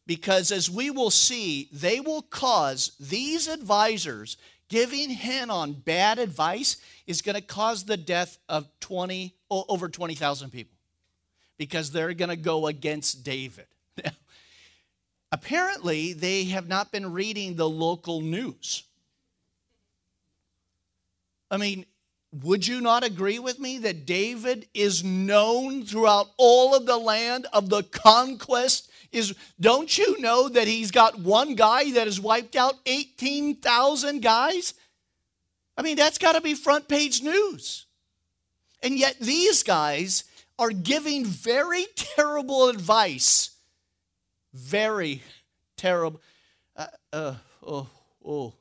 Because 0.07 0.51
as 0.51 0.69
we 0.69 0.91
will 0.91 1.09
see, 1.09 1.67
they 1.71 1.99
will 1.99 2.21
cause 2.21 2.91
these 2.99 3.47
advisors 3.47 4.37
Giving 4.67 5.11
Hanun 5.11 5.73
bad 5.73 6.17
advice 6.17 6.77
is 7.05 7.21
going 7.21 7.35
to 7.35 7.41
cause 7.41 7.83
the 7.83 7.97
death 7.97 8.39
of 8.49 8.67
20 8.79 9.35
over 9.49 9.89
20,000 9.89 10.49
people 10.49 10.77
because 11.57 11.91
they're 11.91 12.13
going 12.13 12.29
to 12.29 12.35
go 12.35 12.67
against 12.67 13.23
David. 13.23 13.67
Apparently, 15.35 16.13
they 16.13 16.45
have 16.45 16.69
not 16.69 16.93
been 16.93 17.11
reading 17.11 17.55
the 17.55 17.67
local 17.67 18.21
news. 18.21 18.83
I 21.51 21.57
mean, 21.57 21.85
would 22.41 22.65
you 22.65 22.79
not 22.79 23.03
agree 23.03 23.39
with 23.39 23.59
me 23.59 23.79
that 23.79 24.05
David 24.05 24.65
is 24.73 25.03
known 25.03 25.83
throughout 25.83 26.27
all 26.37 26.73
of 26.73 26.85
the 26.85 26.95
land 26.95 27.47
of 27.51 27.67
the 27.67 27.83
conquest? 27.83 28.89
Is 29.11 29.35
don't 29.59 29.97
you 29.97 30.21
know 30.21 30.47
that 30.47 30.69
he's 30.69 30.91
got 30.91 31.19
one 31.19 31.55
guy 31.55 31.91
that 31.91 32.07
has 32.07 32.17
wiped 32.17 32.55
out 32.55 32.75
18,000 32.85 34.21
guys? 34.21 34.73
I 35.77 35.81
mean, 35.81 35.97
that's 35.97 36.17
got 36.17 36.35
to 36.35 36.41
be 36.41 36.53
front 36.53 36.87
page 36.87 37.21
news. 37.21 37.87
And 38.81 38.97
yet 38.97 39.17
these 39.19 39.63
guys 39.63 40.23
are 40.57 40.71
giving 40.71 41.25
very 41.25 41.87
terrible 41.93 42.69
advice. 42.69 43.49
Very 44.55 45.21
terrible. 45.75 46.21
Uh, 46.77 46.87
uh, 47.11 47.35
oh, 47.67 47.87
oh. 48.25 48.53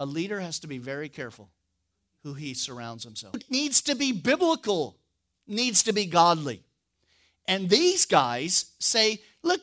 A 0.00 0.04
leader 0.06 0.40
has 0.40 0.58
to 0.58 0.66
be 0.66 0.78
very 0.78 1.08
careful 1.08 1.48
who 2.24 2.34
he 2.34 2.54
surrounds 2.54 3.04
himself. 3.04 3.36
It 3.36 3.48
needs 3.48 3.82
to 3.82 3.94
be 3.94 4.10
biblical, 4.10 4.96
needs 5.46 5.84
to 5.84 5.92
be 5.92 6.06
godly. 6.06 6.64
And 7.46 7.70
these 7.70 8.04
guys 8.04 8.72
say, 8.80 9.20
Look, 9.44 9.60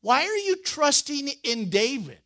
why 0.00 0.24
are 0.24 0.38
you 0.38 0.56
trusting 0.56 1.28
in 1.44 1.68
David? 1.68 2.20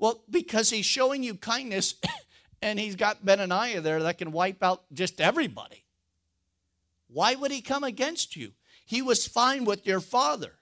Well, 0.00 0.20
because 0.28 0.70
he's 0.70 0.86
showing 0.86 1.22
you 1.22 1.36
kindness 1.36 1.94
and 2.62 2.76
he's 2.80 2.96
got 2.96 3.24
Benaniah 3.24 3.84
there 3.84 4.02
that 4.02 4.18
can 4.18 4.32
wipe 4.32 4.64
out 4.64 4.82
just 4.92 5.20
everybody. 5.20 5.84
Why 7.06 7.36
would 7.36 7.52
he 7.52 7.60
come 7.60 7.84
against 7.84 8.34
you? 8.34 8.50
He 8.90 9.02
was 9.02 9.24
fine 9.24 9.64
with 9.64 9.86
your 9.86 10.00
father. 10.00 10.54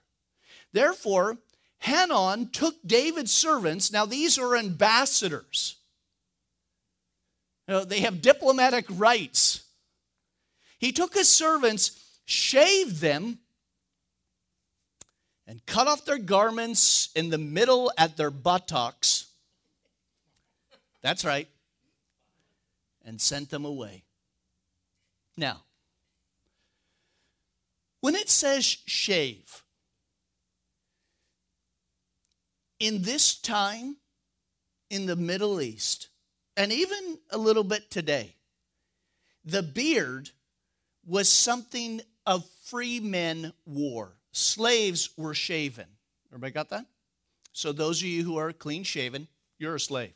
Therefore, 0.71 1.39
Hanun 1.79 2.51
took 2.51 2.75
David's 2.85 3.33
servants. 3.33 3.91
Now, 3.91 4.05
these 4.05 4.37
are 4.37 4.55
ambassadors. 4.55 5.77
You 7.67 7.73
know, 7.73 7.85
they 7.85 8.01
have 8.01 8.21
diplomatic 8.21 8.85
rights. 8.87 9.63
He 10.77 10.91
took 10.91 11.15
his 11.15 11.27
servants, 11.27 12.19
shaved 12.25 13.01
them, 13.01 13.39
and 15.47 15.65
cut 15.65 15.87
off 15.87 16.05
their 16.05 16.19
garments 16.19 17.09
in 17.15 17.31
the 17.31 17.39
middle 17.39 17.91
at 17.97 18.15
their 18.15 18.29
buttocks. 18.29 19.25
That's 21.01 21.25
right. 21.25 21.47
And 23.03 23.19
sent 23.19 23.49
them 23.49 23.65
away. 23.65 24.03
Now, 25.35 25.63
when 28.01 28.15
it 28.15 28.29
says 28.29 28.65
shave, 28.65 29.63
in 32.79 33.01
this 33.01 33.35
time 33.35 33.97
in 34.89 35.05
the 35.05 35.15
Middle 35.15 35.61
East, 35.61 36.09
and 36.55 36.71
even 36.71 37.19
a 37.31 37.37
little 37.37 37.63
bit 37.63 37.91
today, 37.91 38.35
the 39.45 39.63
beard 39.63 40.31
was 41.05 41.29
something 41.29 42.01
of 42.25 42.45
free 42.65 42.99
men 42.99 43.53
wore. 43.65 44.13
Slaves 44.31 45.09
were 45.17 45.33
shaven. 45.33 45.85
Everybody 46.31 46.53
got 46.53 46.69
that? 46.69 46.85
So, 47.51 47.71
those 47.71 48.01
of 48.01 48.07
you 48.07 48.23
who 48.23 48.37
are 48.37 48.53
clean 48.53 48.83
shaven, 48.83 49.27
you're 49.57 49.75
a 49.75 49.79
slave. 49.79 50.13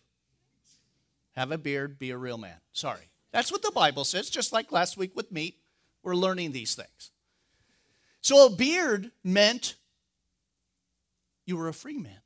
Have 1.35 1.51
a 1.51 1.57
beard, 1.57 1.97
be 1.97 2.11
a 2.11 2.17
real 2.17 2.37
man. 2.37 2.57
Sorry. 2.71 3.09
That's 3.31 3.51
what 3.51 3.63
the 3.63 3.71
Bible 3.71 4.03
says, 4.03 4.29
just 4.29 4.53
like 4.53 4.71
last 4.71 4.97
week 4.97 5.15
with 5.15 5.31
meat. 5.31 5.57
We're 6.03 6.15
learning 6.15 6.51
these 6.51 6.75
things. 6.75 7.11
So, 8.23 8.47
a 8.47 8.49
beard 8.49 9.11
meant 9.23 9.75
you 11.45 11.55
were 11.55 11.67
a 11.67 11.73
free 11.73 11.97
man. 11.97 12.21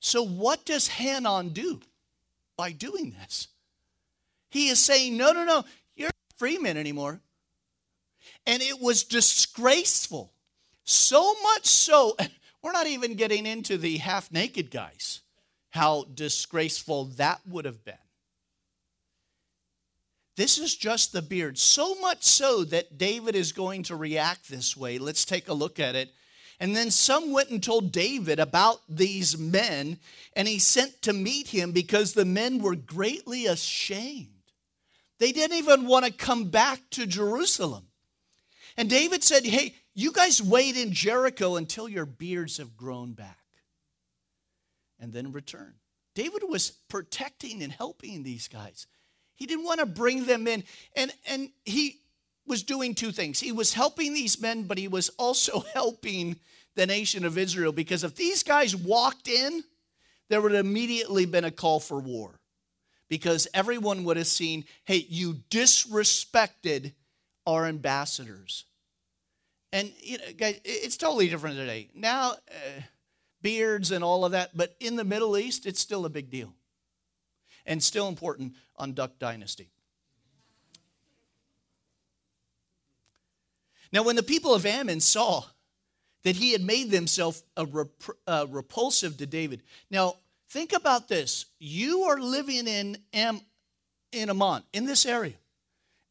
So, 0.00 0.22
what 0.22 0.66
does 0.66 0.88
Hanun 0.88 1.54
do? 1.54 1.80
by 2.56 2.70
doing 2.70 3.14
this. 3.18 3.48
He 4.50 4.68
is 4.68 4.78
saying, 4.78 5.16
no, 5.16 5.32
no, 5.32 5.44
no, 5.44 5.64
you're 5.96 6.06
not 6.06 6.38
free 6.38 6.58
man 6.58 6.76
anymore. 6.76 7.20
And 8.46 8.62
it 8.62 8.80
was 8.80 9.04
disgraceful. 9.04 10.32
So 10.84 11.34
much 11.42 11.66
so, 11.66 12.16
we're 12.62 12.70
not 12.70 12.86
even 12.86 13.14
getting 13.14 13.46
into 13.46 13.78
the 13.78 13.98
half 13.98 14.30
naked 14.30 14.70
guys, 14.70 15.22
how 15.70 16.04
disgraceful 16.14 17.06
that 17.16 17.40
would 17.48 17.64
have 17.64 17.84
been. 17.84 17.94
This 20.36 20.58
is 20.58 20.74
just 20.74 21.12
the 21.12 21.22
beard. 21.22 21.58
So 21.58 21.94
much 21.96 22.22
so 22.22 22.64
that 22.64 22.96
David 22.96 23.34
is 23.34 23.52
going 23.52 23.82
to 23.84 23.96
react 23.96 24.48
this 24.48 24.76
way. 24.76 24.98
Let's 24.98 25.24
take 25.24 25.48
a 25.48 25.54
look 25.54 25.78
at 25.78 25.94
it. 25.94 26.10
And 26.58 26.76
then 26.76 26.90
some 26.90 27.32
went 27.32 27.50
and 27.50 27.62
told 27.62 27.92
David 27.92 28.38
about 28.38 28.80
these 28.88 29.36
men, 29.36 29.98
and 30.34 30.46
he 30.46 30.58
sent 30.58 31.02
to 31.02 31.12
meet 31.12 31.48
him 31.48 31.72
because 31.72 32.12
the 32.12 32.24
men 32.24 32.60
were 32.60 32.76
greatly 32.76 33.46
ashamed. 33.46 34.28
They 35.18 35.32
didn't 35.32 35.58
even 35.58 35.86
want 35.86 36.04
to 36.04 36.12
come 36.12 36.50
back 36.50 36.80
to 36.90 37.06
Jerusalem. 37.06 37.88
And 38.76 38.88
David 38.88 39.22
said, 39.24 39.44
Hey, 39.44 39.74
you 39.94 40.12
guys 40.12 40.42
wait 40.42 40.76
in 40.76 40.92
Jericho 40.92 41.56
until 41.56 41.88
your 41.88 42.06
beards 42.06 42.56
have 42.58 42.76
grown 42.76 43.12
back 43.12 43.38
and 44.98 45.12
then 45.12 45.32
return. 45.32 45.74
David 46.14 46.42
was 46.48 46.70
protecting 46.88 47.62
and 47.62 47.72
helping 47.72 48.22
these 48.22 48.48
guys. 48.48 48.86
He 49.34 49.46
didn't 49.46 49.64
want 49.64 49.80
to 49.80 49.86
bring 49.86 50.26
them 50.26 50.46
in. 50.46 50.64
And, 50.96 51.12
and 51.28 51.50
he 51.64 51.98
was 52.46 52.62
doing 52.62 52.94
two 52.94 53.12
things. 53.12 53.40
He 53.40 53.52
was 53.52 53.72
helping 53.72 54.14
these 54.14 54.40
men, 54.40 54.64
but 54.64 54.78
he 54.78 54.88
was 54.88 55.08
also 55.10 55.60
helping 55.74 56.36
the 56.74 56.86
nation 56.86 57.24
of 57.24 57.38
Israel 57.38 57.72
because 57.72 58.04
if 58.04 58.14
these 58.14 58.42
guys 58.42 58.74
walked 58.74 59.28
in, 59.28 59.62
there 60.28 60.40
would 60.40 60.52
have 60.52 60.64
immediately 60.64 61.26
been 61.26 61.44
a 61.44 61.50
call 61.50 61.80
for 61.80 61.98
war 61.98 62.40
because 63.08 63.46
everyone 63.52 64.04
would 64.04 64.16
have 64.16 64.26
seen, 64.26 64.64
hey, 64.84 65.04
you 65.08 65.34
disrespected 65.50 66.92
our 67.46 67.66
ambassadors. 67.66 68.64
And 69.72 69.92
you 70.00 70.18
know, 70.18 70.24
guys, 70.36 70.60
it's 70.64 70.96
totally 70.96 71.28
different 71.28 71.56
today. 71.56 71.88
Now, 71.94 72.32
uh, 72.32 72.80
beards 73.42 73.90
and 73.90 74.02
all 74.02 74.24
of 74.24 74.32
that, 74.32 74.56
but 74.56 74.74
in 74.80 74.96
the 74.96 75.04
Middle 75.04 75.36
East, 75.36 75.66
it's 75.66 75.80
still 75.80 76.06
a 76.06 76.10
big 76.10 76.30
deal 76.30 76.54
and 77.66 77.82
still 77.82 78.08
important 78.08 78.54
on 78.76 78.92
Duck 78.92 79.18
Dynasty. 79.18 79.70
Now, 83.92 84.02
when 84.02 84.16
the 84.16 84.22
people 84.22 84.54
of 84.54 84.64
Ammon 84.64 85.00
saw 85.00 85.44
that 86.22 86.36
he 86.36 86.52
had 86.52 86.62
made 86.62 86.90
himself 86.90 87.42
a 87.56 87.66
rep- 87.66 87.90
uh, 88.26 88.46
repulsive 88.48 89.18
to 89.18 89.26
David, 89.26 89.62
now 89.90 90.16
think 90.48 90.72
about 90.72 91.08
this: 91.08 91.46
you 91.58 92.04
are 92.04 92.18
living 92.18 92.66
in 92.66 92.96
Am- 93.12 93.42
in 94.10 94.30
Ammon, 94.30 94.62
in 94.72 94.86
this 94.86 95.04
area, 95.04 95.34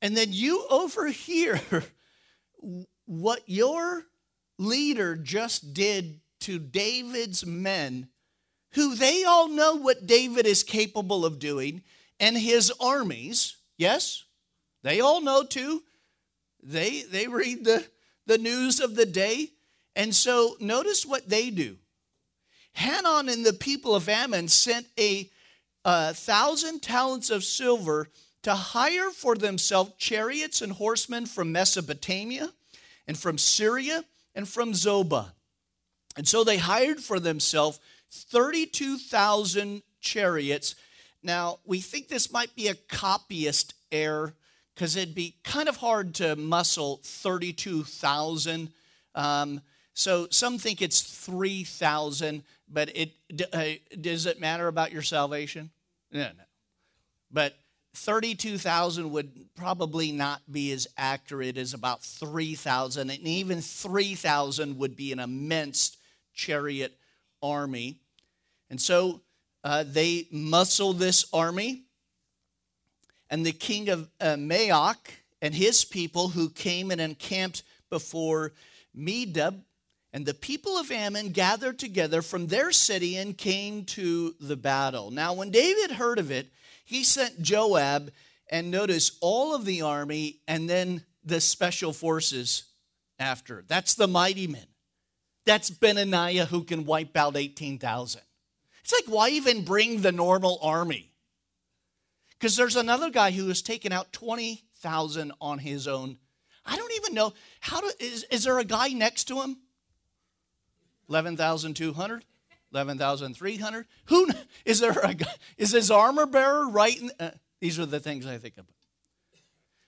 and 0.01 0.15
then 0.15 0.27
you 0.31 0.65
overhear 0.70 1.60
what 3.05 3.41
your 3.48 4.05
leader 4.60 5.15
just 5.15 5.74
did 5.74 6.20
to 6.41 6.60
David's 6.60 7.46
men, 7.46 8.10
who 8.73 8.95
they 8.95 9.23
all 9.23 9.47
know 9.47 9.75
what 9.75 10.07
David 10.07 10.45
is 10.45 10.63
capable 10.63 11.25
of 11.25 11.39
doing, 11.39 11.83
and 12.19 12.37
his 12.37 12.71
armies. 12.79 13.57
Yes, 13.77 14.23
they 14.83 15.01
all 15.01 15.21
know 15.21 15.43
too. 15.43 15.83
They, 16.63 17.01
they 17.01 17.27
read 17.27 17.65
the, 17.65 17.85
the 18.25 18.37
news 18.37 18.79
of 18.79 18.95
the 18.95 19.05
day. 19.05 19.49
And 19.95 20.15
so 20.15 20.55
notice 20.59 21.05
what 21.05 21.27
they 21.27 21.49
do. 21.49 21.77
Hanun 22.73 23.27
and 23.27 23.45
the 23.45 23.53
people 23.53 23.95
of 23.95 24.07
Ammon 24.07 24.47
sent 24.47 24.87
a, 24.97 25.29
a 25.83 26.13
thousand 26.13 26.81
talents 26.81 27.29
of 27.29 27.43
silver 27.43 28.07
to 28.43 28.53
hire 28.53 29.09
for 29.09 29.35
themselves 29.35 29.93
chariots 29.97 30.61
and 30.61 30.71
horsemen 30.71 31.25
from 31.25 31.51
Mesopotamia 31.51 32.51
and 33.07 33.17
from 33.17 33.37
Syria 33.37 34.05
and 34.33 34.47
from 34.47 34.73
Zobah. 34.73 35.31
And 36.15 36.27
so 36.27 36.43
they 36.43 36.57
hired 36.57 37.01
for 37.01 37.19
themselves 37.19 37.79
32,000 38.12 39.82
chariots. 40.01 40.75
Now, 41.24 41.60
we 41.65 41.80
think 41.80 42.08
this 42.08 42.32
might 42.32 42.56
be 42.56 42.68
a 42.68 42.75
copyist 42.75 43.74
error 43.91 44.34
because 44.74 44.96
it'd 44.96 45.15
be 45.15 45.36
kind 45.44 45.70
of 45.70 45.77
hard 45.77 46.15
to 46.15 46.36
muscle 46.36 47.00
32,000. 47.03 48.70
Um, 49.15 49.62
so 49.94 50.27
some 50.30 50.58
think 50.58 50.82
it's 50.82 51.01
3,000, 51.01 52.44
but 52.68 52.96
it 52.96 53.12
uh, 53.53 53.63
does 54.00 54.25
it 54.25 54.39
matter 54.39 54.68
about 54.68 54.91
your 54.91 55.01
salvation? 55.01 55.70
No, 56.12 56.24
no. 56.24 56.44
But 57.32 57.56
32,000 57.94 59.12
would 59.12 59.32
probably 59.56 60.12
not 60.12 60.41
be 60.50 60.72
as 60.72 60.88
accurate 60.98 61.58
as 61.58 61.74
about 61.74 62.01
3,000, 62.01 63.10
and 63.10 63.19
even 63.19 63.62
3,000 63.62 64.78
would 64.78 64.95
be 64.95 65.12
an 65.12 65.19
immense 65.19 65.97
chariot 66.34 66.97
army. 67.41 67.99
And 68.69 68.80
so 68.80 69.21
uh, 69.63 69.84
they 69.88 70.27
muscle 70.32 70.93
this 70.93 71.25
army. 71.34 71.84
And 73.30 73.45
the 73.45 73.51
king 73.51 73.89
of 73.89 74.10
uh, 74.19 74.36
Maacah 74.36 74.97
and 75.41 75.56
his 75.56 75.86
people 75.86 76.30
who 76.30 76.49
came 76.49 76.91
and 76.91 77.01
encamped 77.01 77.63
before 77.89 78.54
Medeb, 78.97 79.62
and 80.13 80.25
the 80.25 80.34
people 80.34 80.77
of 80.77 80.91
Ammon 80.91 81.30
gathered 81.30 81.80
together 81.80 82.21
from 82.21 82.47
their 82.47 82.71
city 82.71 83.15
and 83.15 83.38
came 83.38 83.86
to 83.86 84.36
the 84.39 84.58
battle. 84.58 85.10
Now, 85.10 85.34
when 85.34 85.51
David 85.51 85.91
heard 85.91 86.19
of 86.19 86.32
it, 86.32 86.47
he 86.84 87.04
sent 87.04 87.41
Joab 87.41 88.12
and 88.49 88.69
notice 88.69 89.17
all 89.21 89.56
of 89.56 89.63
the 89.63 89.82
army 89.82 90.39
and 90.47 90.69
then 90.69 91.06
the 91.23 91.39
special 91.39 91.93
forces 91.93 92.65
after. 93.19 93.63
That's 93.67 93.93
the 93.93 94.08
mighty 94.08 94.47
men. 94.47 94.65
That's 95.45 95.69
Benaniah 95.71 96.47
who 96.47 96.63
can 96.63 96.86
wipe 96.86 97.17
out 97.17 97.36
18,000. 97.36 98.21
It's 98.82 98.93
like, 98.93 99.06
why 99.06 99.30
even 99.30 99.63
bring 99.63 100.01
the 100.01 100.12
normal 100.12 100.60
army? 100.62 101.12
Because 102.32 102.56
there's 102.56 102.75
another 102.75 103.10
guy 103.10 103.32
who 103.32 103.47
has 103.47 103.62
taken 103.62 103.91
out 103.91 104.12
20,000 104.13 105.32
on 105.39 105.60
his 105.60 105.88
own. 105.88 106.17
I 106.65 106.75
don't 106.75 106.93
even 106.93 107.13
know 107.13 107.34
how 107.60 107.82
to, 107.82 107.93
is, 107.99 108.25
is 108.32 108.43
there 108.43 108.60
a 108.60 108.63
guy 108.63 108.89
next 108.89 109.25
to 109.25 109.41
him? 109.41 109.58
11,200? 111.10 112.25
11,300? 112.73 113.86
Who 114.06 114.30
is 114.65 114.80
there 114.80 114.97
a 115.04 115.13
guy? 115.13 115.34
Is 115.58 115.71
his 115.71 115.91
armor 115.91 116.25
bearer 116.25 116.67
right? 116.67 116.99
In, 116.99 117.12
uh, 117.19 117.32
these 117.60 117.80
are 117.80 117.86
the 117.86 117.99
things 117.99 118.25
I 118.25 118.38
think 118.38 118.56
about. 118.56 118.73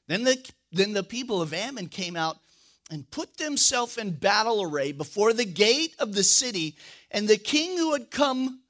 Then 0.07 0.23
the, 0.23 0.51
then 0.71 0.93
the 0.93 1.03
people 1.03 1.41
of 1.41 1.53
Ammon 1.53 1.87
came 1.87 2.15
out 2.15 2.37
and 2.91 3.09
put 3.09 3.37
themselves 3.37 3.97
in 3.97 4.11
battle 4.11 4.61
array 4.61 4.91
before 4.91 5.33
the 5.33 5.45
gate 5.45 5.95
of 5.99 6.13
the 6.13 6.23
city, 6.23 6.75
and 7.11 7.27
the 7.27 7.37
king 7.37 7.77
who 7.77 7.93
had 7.93 8.11
come, 8.11 8.61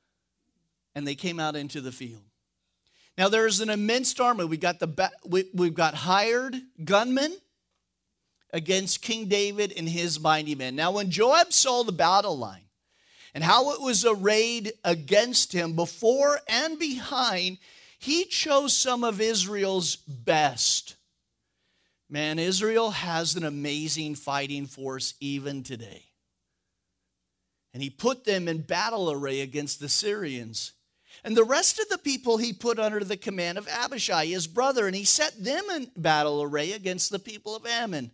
and 0.96 1.08
they 1.08 1.16
came 1.16 1.40
out 1.40 1.56
into 1.56 1.82
the 1.82 1.92
field. 1.92 2.24
Now 3.18 3.30
there's 3.30 3.60
an 3.60 3.70
immense 3.70 4.20
army. 4.20 4.46
We 4.46 4.58
got 4.58 4.80
the 4.80 5.12
we, 5.26 5.46
we've 5.54 5.74
got 5.74 5.94
hired 5.94 6.56
gunmen 6.84 7.36
against 8.52 9.02
King 9.02 9.28
David 9.28 9.74
and 9.76 9.88
his 9.88 10.20
mighty 10.20 10.56
men. 10.56 10.76
Now 10.76 10.92
when 10.92 11.12
Joab 11.12 11.54
saw 11.54 11.84
the 11.84 11.92
battle 11.92 12.38
line 12.38 12.66
and 13.34 13.44
how 13.44 13.72
it 13.72 13.82
was 13.82 14.06
arrayed 14.06 14.74
against 14.84 15.54
him 15.54 15.76
before 15.76 16.40
and 16.48 16.78
behind, 16.78 17.58
he 18.00 18.26
chose 18.26 18.76
some 18.76 19.04
of 19.04 19.22
Israel's 19.22 19.96
best 19.96 20.96
Man, 22.14 22.38
Israel 22.38 22.92
has 22.92 23.34
an 23.36 23.44
amazing 23.44 24.14
fighting 24.14 24.68
force 24.68 25.16
even 25.20 25.64
today. 25.64 26.04
And 27.74 27.82
he 27.82 27.90
put 27.90 28.24
them 28.24 28.48
in 28.48 28.62
battle 28.62 29.10
array 29.10 29.42
against 29.42 29.80
the 29.80 29.90
Syrians. 29.90 30.74
And 31.24 31.36
the 31.36 31.44
rest 31.44 31.80
of 31.80 31.90
the 31.90 31.98
people 31.98 32.38
he 32.38 32.54
put 32.54 32.78
under 32.78 33.04
the 33.04 33.18
command 33.18 33.58
of 33.58 33.68
Abishai, 33.68 34.28
his 34.28 34.46
brother, 34.46 34.86
and 34.86 34.96
he 34.96 35.06
set 35.06 35.44
them 35.44 35.64
in 35.72 35.90
battle 35.98 36.44
array 36.44 36.74
against 36.74 37.10
the 37.10 37.18
people 37.18 37.56
of 37.56 37.66
Ammon. 37.66 38.12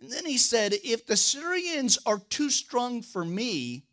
And 0.00 0.10
then 0.10 0.26
he 0.26 0.36
said, 0.36 0.72
If 0.82 1.06
the 1.06 1.16
Syrians 1.16 2.00
are 2.04 2.18
too 2.18 2.50
strong 2.50 3.02
for 3.02 3.24
me, 3.24 3.84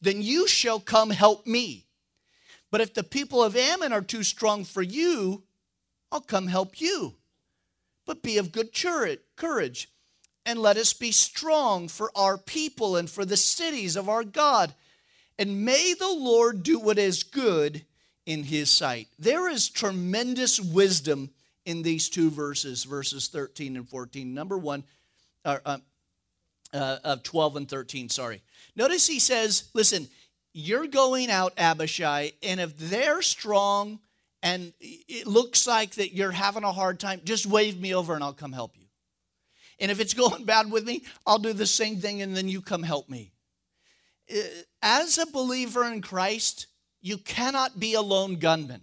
then 0.00 0.22
you 0.22 0.46
shall 0.46 0.78
come 0.78 1.10
help 1.10 1.44
me. 1.44 1.86
But 2.70 2.82
if 2.82 2.94
the 2.94 3.02
people 3.02 3.42
of 3.42 3.56
Ammon 3.56 3.92
are 3.92 4.00
too 4.00 4.22
strong 4.22 4.62
for 4.62 4.82
you, 4.82 5.42
I'll 6.12 6.20
come 6.20 6.46
help 6.46 6.80
you 6.80 7.16
but 8.06 8.22
be 8.22 8.38
of 8.38 8.52
good 8.52 8.70
courage. 9.36 9.88
And 10.46 10.58
let 10.58 10.76
us 10.76 10.92
be 10.92 11.10
strong 11.10 11.88
for 11.88 12.10
our 12.14 12.36
people 12.36 12.96
and 12.96 13.08
for 13.08 13.24
the 13.24 13.36
cities 13.36 13.96
of 13.96 14.08
our 14.08 14.24
God. 14.24 14.74
And 15.38 15.64
may 15.64 15.94
the 15.94 16.12
Lord 16.12 16.62
do 16.62 16.78
what 16.78 16.98
is 16.98 17.22
good 17.22 17.84
in 18.26 18.44
his 18.44 18.70
sight. 18.70 19.08
There 19.18 19.48
is 19.48 19.68
tremendous 19.68 20.60
wisdom 20.60 21.30
in 21.64 21.82
these 21.82 22.08
two 22.08 22.30
verses, 22.30 22.84
verses 22.84 23.28
13 23.28 23.76
and 23.76 23.88
14. 23.88 24.34
Number 24.34 24.58
one, 24.58 24.84
uh, 25.44 25.58
uh, 25.64 25.78
uh, 26.72 26.98
of 27.04 27.22
12 27.22 27.56
and 27.56 27.68
13, 27.68 28.08
sorry. 28.08 28.42
Notice 28.76 29.06
he 29.06 29.18
says, 29.18 29.64
listen, 29.74 30.08
you're 30.52 30.86
going 30.86 31.30
out, 31.30 31.52
Abishai, 31.56 32.32
and 32.42 32.60
if 32.60 32.76
they're 32.78 33.22
strong 33.22 33.98
and 34.44 34.74
it 34.78 35.26
looks 35.26 35.66
like 35.66 35.94
that 35.94 36.14
you're 36.14 36.30
having 36.30 36.64
a 36.64 36.70
hard 36.70 37.00
time, 37.00 37.22
just 37.24 37.46
wave 37.46 37.80
me 37.80 37.94
over 37.94 38.14
and 38.14 38.22
I'll 38.22 38.34
come 38.34 38.52
help 38.52 38.76
you. 38.76 38.84
And 39.80 39.90
if 39.90 40.00
it's 40.00 40.12
going 40.14 40.44
bad 40.44 40.70
with 40.70 40.84
me, 40.84 41.02
I'll 41.26 41.38
do 41.38 41.54
the 41.54 41.66
same 41.66 41.96
thing 41.96 42.20
and 42.20 42.36
then 42.36 42.46
you 42.46 42.60
come 42.60 42.82
help 42.82 43.08
me. 43.08 43.32
Uh, 44.30 44.40
as 44.82 45.16
a 45.16 45.26
believer 45.26 45.84
in 45.84 46.02
Christ, 46.02 46.66
you 47.00 47.16
cannot 47.16 47.80
be 47.80 47.94
a 47.94 48.02
lone 48.02 48.36
gunman. 48.36 48.82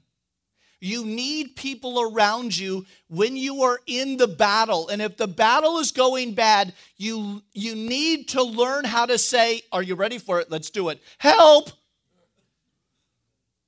You 0.80 1.06
need 1.06 1.56
people 1.56 2.02
around 2.02 2.58
you 2.58 2.88
when 3.08 3.36
you 3.36 3.62
are 3.62 3.80
in 3.86 4.18
the 4.18 4.28
battle. 4.28 4.90
And 4.90 5.00
if 5.00 5.16
the 5.16 5.28
battle 5.28 5.78
is 5.78 5.92
going 5.92 6.34
bad, 6.34 6.74
you, 6.98 7.44
you 7.54 7.76
need 7.76 8.30
to 8.30 8.42
learn 8.42 8.86
how 8.86 9.06
to 9.06 9.20
say, 9.20 9.62
Are 9.72 9.84
you 9.84 9.94
ready 9.94 10.18
for 10.18 10.40
it? 10.40 10.50
Let's 10.50 10.72
do 10.72 10.90
it. 10.90 11.00
Help! 11.20 11.70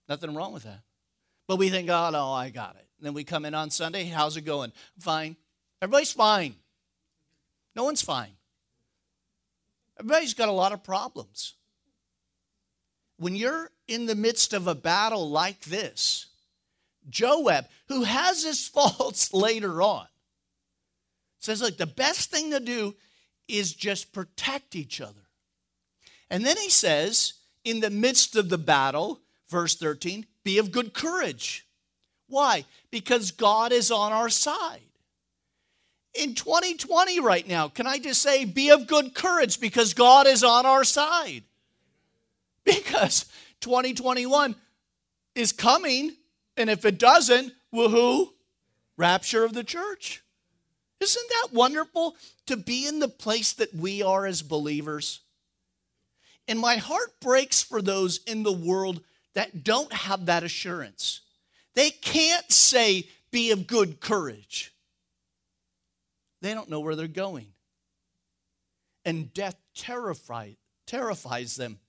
Nothing 0.09 0.33
wrong 0.33 0.53
with 0.53 0.63
that. 0.63 0.79
But 1.47 1.57
we 1.57 1.69
think, 1.69 1.89
Oh, 1.89 2.09
no, 2.11 2.31
I 2.31 2.49
got 2.49 2.75
it. 2.75 2.87
And 2.97 3.07
then 3.07 3.13
we 3.13 3.23
come 3.23 3.45
in 3.45 3.53
on 3.53 3.69
Sunday. 3.69 4.05
How's 4.05 4.37
it 4.37 4.41
going? 4.41 4.71
Fine. 4.99 5.35
Everybody's 5.81 6.13
fine. 6.13 6.55
No 7.75 7.83
one's 7.83 8.01
fine. 8.01 8.31
Everybody's 9.99 10.33
got 10.33 10.49
a 10.49 10.53
lot 10.53 10.71
of 10.71 10.83
problems. 10.83 11.55
When 13.17 13.35
you're 13.35 13.69
in 13.87 14.05
the 14.05 14.15
midst 14.15 14.53
of 14.53 14.67
a 14.67 14.75
battle 14.75 15.29
like 15.29 15.61
this, 15.61 16.27
Joab, 17.09 17.65
who 17.87 18.03
has 18.03 18.43
his 18.43 18.67
faults 18.69 19.33
later 19.33 19.81
on, 19.81 20.07
says, 21.39 21.61
Look, 21.61 21.77
the 21.77 21.85
best 21.85 22.31
thing 22.31 22.51
to 22.51 22.59
do 22.59 22.95
is 23.47 23.73
just 23.73 24.13
protect 24.13 24.75
each 24.75 25.01
other. 25.01 25.27
And 26.29 26.45
then 26.45 26.57
he 26.57 26.69
says, 26.69 27.33
in 27.63 27.79
the 27.79 27.89
midst 27.89 28.35
of 28.35 28.49
the 28.49 28.57
battle, 28.57 29.21
verse 29.49 29.75
13, 29.75 30.25
be 30.43 30.57
of 30.57 30.71
good 30.71 30.93
courage. 30.93 31.65
Why? 32.27 32.65
Because 32.91 33.31
God 33.31 33.71
is 33.71 33.91
on 33.91 34.11
our 34.11 34.29
side. 34.29 34.81
In 36.13 36.35
2020, 36.35 37.19
right 37.19 37.47
now, 37.47 37.69
can 37.69 37.87
I 37.87 37.97
just 37.97 38.21
say, 38.21 38.45
be 38.45 38.69
of 38.69 38.87
good 38.87 39.15
courage 39.15 39.59
because 39.59 39.93
God 39.93 40.27
is 40.27 40.43
on 40.43 40.65
our 40.65 40.83
side? 40.83 41.43
Because 42.65 43.25
2021 43.59 44.55
is 45.35 45.51
coming 45.51 46.15
and 46.55 46.69
if 46.69 46.85
it 46.85 46.97
doesn't, 46.97 47.51
woohoo, 47.73 48.29
rapture 48.95 49.43
of 49.43 49.53
the 49.53 49.63
church. 49.63 50.23
Isn't 50.99 51.29
that 51.29 51.49
wonderful 51.51 52.15
to 52.45 52.55
be 52.55 52.87
in 52.87 52.99
the 52.99 53.09
place 53.09 53.53
that 53.53 53.73
we 53.75 54.01
are 54.01 54.25
as 54.25 54.41
believers? 54.41 55.21
And 56.47 56.59
my 56.59 56.77
heart 56.77 57.19
breaks 57.19 57.61
for 57.61 57.81
those 57.81 58.19
in 58.25 58.43
the 58.43 58.53
world 58.53 59.01
that 59.35 59.63
don't 59.63 59.91
have 59.91 60.27
that 60.27 60.43
assurance. 60.43 61.21
They 61.75 61.89
can't 61.89 62.51
say, 62.51 63.07
be 63.31 63.51
of 63.51 63.65
good 63.65 63.99
courage. 63.99 64.73
They 66.41 66.53
don't 66.53 66.69
know 66.69 66.81
where 66.81 66.95
they're 66.95 67.07
going. 67.07 67.47
And 69.05 69.33
death 69.33 69.55
terrifies, 69.75 70.55
terrifies 70.85 71.55
them. 71.55 71.79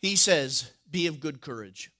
He 0.00 0.16
says, 0.16 0.70
be 0.90 1.06
of 1.08 1.20
good 1.20 1.40
courage. 1.40 1.90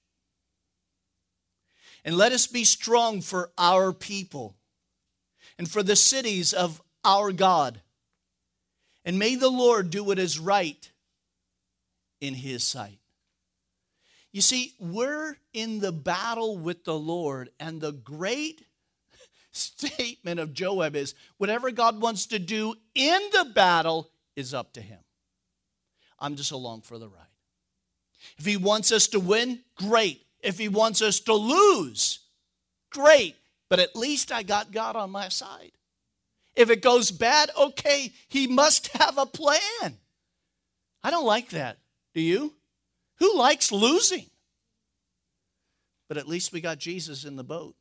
And 2.03 2.15
let 2.15 2.31
us 2.31 2.47
be 2.47 2.63
strong 2.63 3.21
for 3.21 3.51
our 3.57 3.91
people 3.93 4.55
and 5.57 5.69
for 5.69 5.83
the 5.83 5.95
cities 5.95 6.53
of 6.53 6.81
our 7.03 7.31
God. 7.31 7.81
And 9.05 9.19
may 9.19 9.35
the 9.35 9.49
Lord 9.49 9.89
do 9.89 10.03
what 10.03 10.19
is 10.19 10.39
right 10.39 10.89
in 12.21 12.33
his 12.33 12.63
sight. 12.63 12.99
You 14.31 14.41
see, 14.41 14.73
we're 14.79 15.37
in 15.53 15.79
the 15.79 15.91
battle 15.91 16.57
with 16.57 16.83
the 16.83 16.97
Lord, 16.97 17.49
and 17.59 17.81
the 17.81 17.91
great 17.91 18.63
statement 19.51 20.39
of 20.39 20.53
Joab 20.53 20.95
is 20.95 21.15
whatever 21.37 21.71
God 21.71 22.01
wants 22.01 22.27
to 22.27 22.39
do 22.39 22.75
in 22.93 23.19
the 23.33 23.51
battle 23.53 24.11
is 24.35 24.53
up 24.53 24.73
to 24.73 24.81
him. 24.81 24.99
I'm 26.19 26.35
just 26.35 26.51
along 26.51 26.81
for 26.81 26.99
the 26.99 27.07
ride. 27.07 27.23
If 28.37 28.45
he 28.45 28.57
wants 28.57 28.91
us 28.91 29.07
to 29.07 29.19
win, 29.19 29.61
great. 29.75 30.21
If 30.41 30.59
he 30.59 30.69
wants 30.69 31.01
us 31.01 31.19
to 31.21 31.33
lose, 31.33 32.19
great. 32.91 33.35
But 33.69 33.79
at 33.79 33.95
least 33.95 34.31
I 34.31 34.43
got 34.43 34.71
God 34.71 34.95
on 34.95 35.11
my 35.11 35.29
side. 35.29 35.71
If 36.55 36.69
it 36.69 36.81
goes 36.81 37.11
bad, 37.11 37.51
okay, 37.57 38.11
he 38.27 38.47
must 38.47 38.87
have 38.97 39.17
a 39.17 39.25
plan. 39.25 39.97
I 41.03 41.11
don't 41.11 41.25
like 41.25 41.49
that. 41.49 41.77
Do 42.13 42.21
you? 42.21 42.53
Who 43.19 43.37
likes 43.37 43.71
losing? 43.71 44.25
But 46.07 46.17
at 46.17 46.27
least 46.27 46.51
we 46.51 46.61
got 46.61 46.79
Jesus 46.79 47.23
in 47.25 47.35
the 47.35 47.43
boat. 47.43 47.75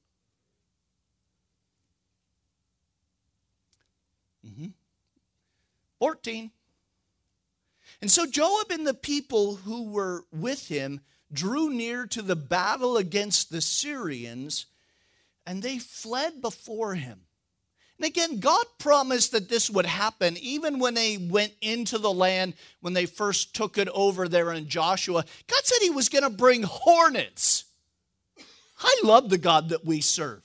Mm-hmm. 4.46 4.68
14. 5.98 6.50
And 8.00 8.10
so 8.10 8.26
Joab 8.26 8.70
and 8.70 8.86
the 8.86 8.94
people 8.94 9.56
who 9.56 9.84
were 9.90 10.24
with 10.32 10.68
him 10.68 11.00
drew 11.32 11.70
near 11.70 12.06
to 12.06 12.22
the 12.22 12.36
battle 12.36 12.96
against 12.96 13.50
the 13.50 13.60
Syrians, 13.60 14.66
and 15.46 15.62
they 15.62 15.78
fled 15.78 16.40
before 16.40 16.94
him. 16.94 17.22
And 17.98 18.06
again, 18.06 18.38
God 18.38 18.64
promised 18.78 19.32
that 19.32 19.48
this 19.48 19.68
would 19.68 19.86
happen 19.86 20.36
even 20.38 20.78
when 20.78 20.94
they 20.94 21.16
went 21.16 21.52
into 21.60 21.98
the 21.98 22.12
land, 22.12 22.54
when 22.80 22.92
they 22.92 23.06
first 23.06 23.54
took 23.54 23.76
it 23.76 23.88
over 23.88 24.28
there 24.28 24.52
in 24.52 24.68
Joshua. 24.68 25.24
God 25.46 25.60
said 25.64 25.78
He 25.82 25.90
was 25.90 26.08
going 26.08 26.22
to 26.22 26.30
bring 26.30 26.62
hornets. 26.62 27.64
I 28.80 29.00
love 29.02 29.30
the 29.30 29.38
God 29.38 29.70
that 29.70 29.84
we 29.84 30.00
serve. 30.00 30.42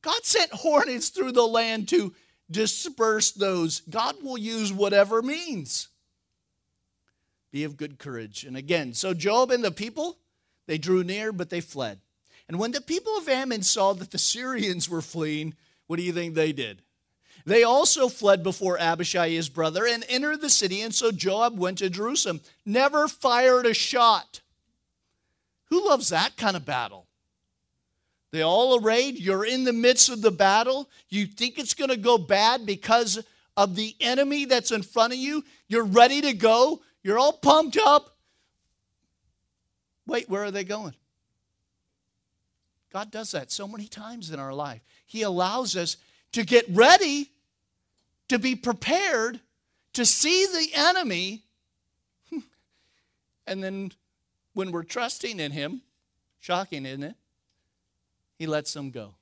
God 0.00 0.24
sent 0.24 0.50
hornets 0.50 1.10
through 1.10 1.32
the 1.32 1.46
land 1.46 1.88
to 1.88 2.14
disperse 2.50 3.32
those. 3.32 3.80
God 3.80 4.16
will 4.22 4.38
use 4.38 4.72
whatever 4.72 5.20
means. 5.20 5.88
Be 7.50 7.64
of 7.64 7.76
good 7.76 7.98
courage. 7.98 8.44
And 8.44 8.56
again, 8.56 8.94
so 8.94 9.12
Joab 9.12 9.50
and 9.50 9.62
the 9.62 9.70
people, 9.70 10.16
they 10.66 10.78
drew 10.78 11.04
near, 11.04 11.32
but 11.32 11.50
they 11.50 11.60
fled. 11.60 12.00
And 12.48 12.58
when 12.58 12.72
the 12.72 12.80
people 12.80 13.16
of 13.18 13.28
Ammon 13.28 13.62
saw 13.62 13.92
that 13.92 14.10
the 14.10 14.18
Syrians 14.18 14.88
were 14.88 15.02
fleeing, 15.02 15.54
what 15.88 15.96
do 15.96 16.04
you 16.04 16.12
think 16.12 16.34
they 16.34 16.52
did? 16.52 16.82
They 17.44 17.64
also 17.64 18.08
fled 18.08 18.42
before 18.42 18.78
Abishai, 18.78 19.30
his 19.30 19.48
brother, 19.48 19.86
and 19.86 20.04
entered 20.08 20.40
the 20.40 20.50
city. 20.50 20.82
And 20.82 20.94
so 20.94 21.10
Joab 21.10 21.58
went 21.58 21.78
to 21.78 21.90
Jerusalem, 21.90 22.40
never 22.64 23.08
fired 23.08 23.66
a 23.66 23.74
shot. 23.74 24.42
Who 25.70 25.88
loves 25.88 26.10
that 26.10 26.36
kind 26.36 26.56
of 26.56 26.64
battle? 26.64 27.06
They 28.30 28.42
all 28.42 28.78
arrayed. 28.78 29.18
You're 29.18 29.46
in 29.46 29.64
the 29.64 29.72
midst 29.72 30.10
of 30.10 30.20
the 30.20 30.30
battle. 30.30 30.90
You 31.08 31.26
think 31.26 31.58
it's 31.58 31.74
going 31.74 31.90
to 31.90 31.96
go 31.96 32.18
bad 32.18 32.66
because 32.66 33.24
of 33.56 33.74
the 33.74 33.96
enemy 34.00 34.44
that's 34.44 34.70
in 34.70 34.82
front 34.82 35.14
of 35.14 35.18
you. 35.18 35.42
You're 35.68 35.84
ready 35.84 36.20
to 36.20 36.34
go. 36.34 36.82
You're 37.02 37.18
all 37.18 37.32
pumped 37.32 37.78
up. 37.78 38.14
Wait, 40.06 40.28
where 40.28 40.44
are 40.44 40.50
they 40.50 40.64
going? 40.64 40.94
God 42.92 43.10
does 43.10 43.30
that 43.32 43.50
so 43.50 43.68
many 43.68 43.86
times 43.86 44.30
in 44.30 44.40
our 44.40 44.52
life. 44.52 44.82
He 45.08 45.22
allows 45.22 45.74
us 45.74 45.96
to 46.32 46.44
get 46.44 46.66
ready, 46.68 47.30
to 48.28 48.38
be 48.38 48.54
prepared, 48.54 49.40
to 49.94 50.04
see 50.04 50.46
the 50.46 50.68
enemy. 50.74 51.42
And 53.46 53.64
then 53.64 53.92
when 54.52 54.70
we're 54.70 54.82
trusting 54.82 55.40
in 55.40 55.52
Him, 55.52 55.80
shocking, 56.38 56.84
isn't 56.84 57.02
it? 57.02 57.16
He 58.38 58.46
lets 58.46 58.74
them 58.74 58.90
go. 58.90 59.14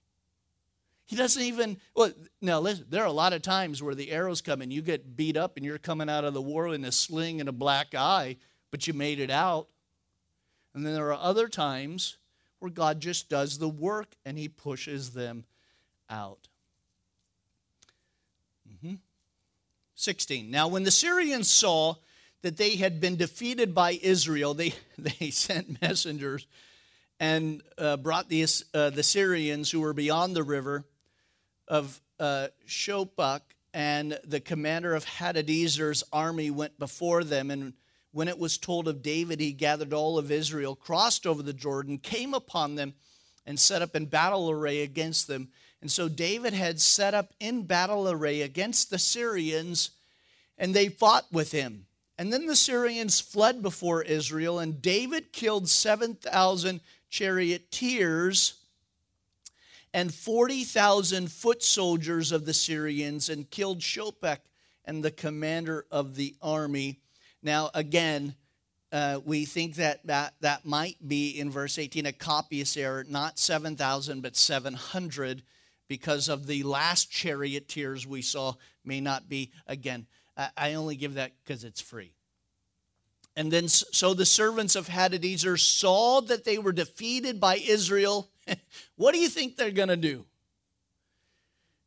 He 1.07 1.15
doesn't 1.15 1.41
even, 1.41 1.77
well, 1.95 2.11
now 2.43 2.59
listen, 2.59 2.87
there 2.91 3.05
are 3.05 3.07
a 3.07 3.13
lot 3.13 3.33
of 3.33 3.43
times 3.43 3.81
where 3.81 3.95
the 3.95 4.11
arrows 4.11 4.41
come 4.41 4.61
and 4.63 4.73
you 4.73 4.83
get 4.83 5.17
beat 5.17 5.37
up 5.37 5.57
and 5.57 5.65
you're 5.65 5.79
coming 5.79 6.11
out 6.11 6.25
of 6.25 6.35
the 6.35 6.43
war 6.43 6.75
in 6.75 6.85
a 6.85 6.91
sling 6.91 7.39
and 7.39 7.49
a 7.49 7.53
black 7.53 7.95
eye, 7.95 8.37
but 8.73 8.89
you 8.89 8.93
made 8.93 9.21
it 9.21 9.31
out. 9.31 9.69
And 10.75 10.85
then 10.85 10.95
there 10.95 11.13
are 11.13 11.23
other 11.23 11.47
times 11.47 12.17
where 12.59 12.73
God 12.73 12.99
just 12.99 13.29
does 13.29 13.59
the 13.59 13.69
work 13.69 14.09
and 14.25 14.37
he 14.37 14.49
pushes 14.49 15.13
them 15.13 15.45
out. 16.11 16.49
Mm-hmm. 18.71 18.95
16. 19.95 20.51
Now, 20.51 20.69
when 20.69 20.85
the 20.85 20.91
Syrians 20.91 21.51
saw 21.51 21.95
that 22.43 22.57
they 22.57 22.77
had 22.77 23.01
been 23.01 23.17
defeated 23.17 23.75
by 23.75 23.99
Israel, 24.03 24.55
they, 24.55 24.75
they 24.99 25.31
sent 25.31 25.81
messengers 25.81 26.47
and 27.19 27.63
uh, 27.79 27.97
brought 27.97 28.29
the, 28.29 28.47
uh, 28.75 28.91
the 28.91 29.03
Syrians 29.03 29.71
who 29.71 29.81
were 29.81 29.95
beyond 29.95 30.37
the 30.37 30.43
river 30.43 30.85
of 31.69 32.01
uh, 32.21 32.49
and 33.75 34.19
the 34.25 34.41
commander 34.41 34.95
of 34.95 35.05
Hadadezer's 35.05 36.03
army 36.13 36.51
went 36.51 36.79
before 36.79 37.25
them. 37.25 37.51
And 37.51 37.75
when 38.13 38.29
it 38.29 38.39
was 38.39 38.57
told 38.57 38.89
of 38.89 39.03
David, 39.03 39.39
he 39.39 39.53
gathered 39.53 39.93
all 39.93 40.17
of 40.19 40.31
Israel, 40.31 40.75
crossed 40.75 41.27
over 41.27 41.43
the 41.43 41.53
Jordan, 41.53 41.99
came 41.99 42.33
upon 42.33 42.77
them, 42.77 42.95
and 43.45 43.61
set 43.61 43.83
up 43.83 43.95
in 43.95 44.07
battle 44.07 44.51
array 44.51 44.81
against 44.81 45.27
them. 45.27 45.49
And 45.81 45.91
so 45.91 46.09
David 46.09 46.53
had 46.53 46.81
set 46.81 47.15
up 47.15 47.33
in 47.39 47.63
battle 47.63 48.09
array 48.09 48.43
against 48.43 48.91
the 48.91 48.99
Syrians, 48.99 49.91
and 50.59 50.75
they 50.75 50.89
fought 50.89 51.27
with 51.31 51.53
him. 51.53 51.87
And 52.19 52.33
then 52.33 52.47
the 52.47 52.57
Syrians 52.57 53.21
fled 53.21 53.63
before 53.63 54.03
Israel, 54.03 54.59
and 54.59 54.81
David 54.81 55.33
killed 55.33 55.69
7,000 55.69 56.81
charioteers 57.11 58.55
and 59.93 60.13
40,000 60.13 61.31
foot 61.31 61.63
soldiers 61.63 62.33
of 62.33 62.45
the 62.45 62.55
Syrians 62.55 63.29
and 63.29 63.51
killed 63.51 63.81
Shobach 63.81 64.41
and 64.85 65.03
the 65.03 65.11
commander 65.11 65.87
of 65.91 66.17
the 66.17 66.35
army. 66.43 67.01
Now, 67.43 67.71
again, 67.75 68.35
uh, 68.93 69.21
we 69.25 69.45
think 69.45 69.77
that, 69.77 70.07
that 70.07 70.35
that 70.41 70.65
might 70.65 70.97
be 71.07 71.31
in 71.39 71.51
verse 71.51 71.79
18 71.79 72.07
a 72.07 72.13
copyist 72.13 72.77
error, 72.77 73.05
not 73.09 73.39
7,000, 73.39 74.21
but 74.21 74.37
700, 74.37 75.43
because 75.89 76.29
of 76.29 76.47
the 76.47 76.63
last 76.63 77.11
charioteers 77.11 78.07
we 78.07 78.23
saw 78.23 78.55
may 78.85 79.01
not 79.01 79.29
be. 79.29 79.53
Again, 79.67 80.07
I 80.57 80.75
only 80.75 80.97
give 80.97 81.15
that 81.15 81.33
because 81.43 81.65
it's 81.65 81.81
free. 81.81 82.13
And 83.37 83.53
then, 83.53 83.69
so 83.69 84.15
the 84.15 84.27
servants 84.27 84.77
of 84.77 84.89
Hadadezer 84.89 85.59
saw 85.59 86.23
that 86.23 86.45
they 86.45 86.59
were 86.59 86.73
defeated 86.73 87.39
by 87.39 87.57
Israel. 87.57 88.31
what 88.97 89.13
do 89.13 89.21
you 89.21 89.29
think 89.29 89.57
they're 89.57 89.71
going 89.71 89.89
to 89.89 89.97
do? 89.97 90.25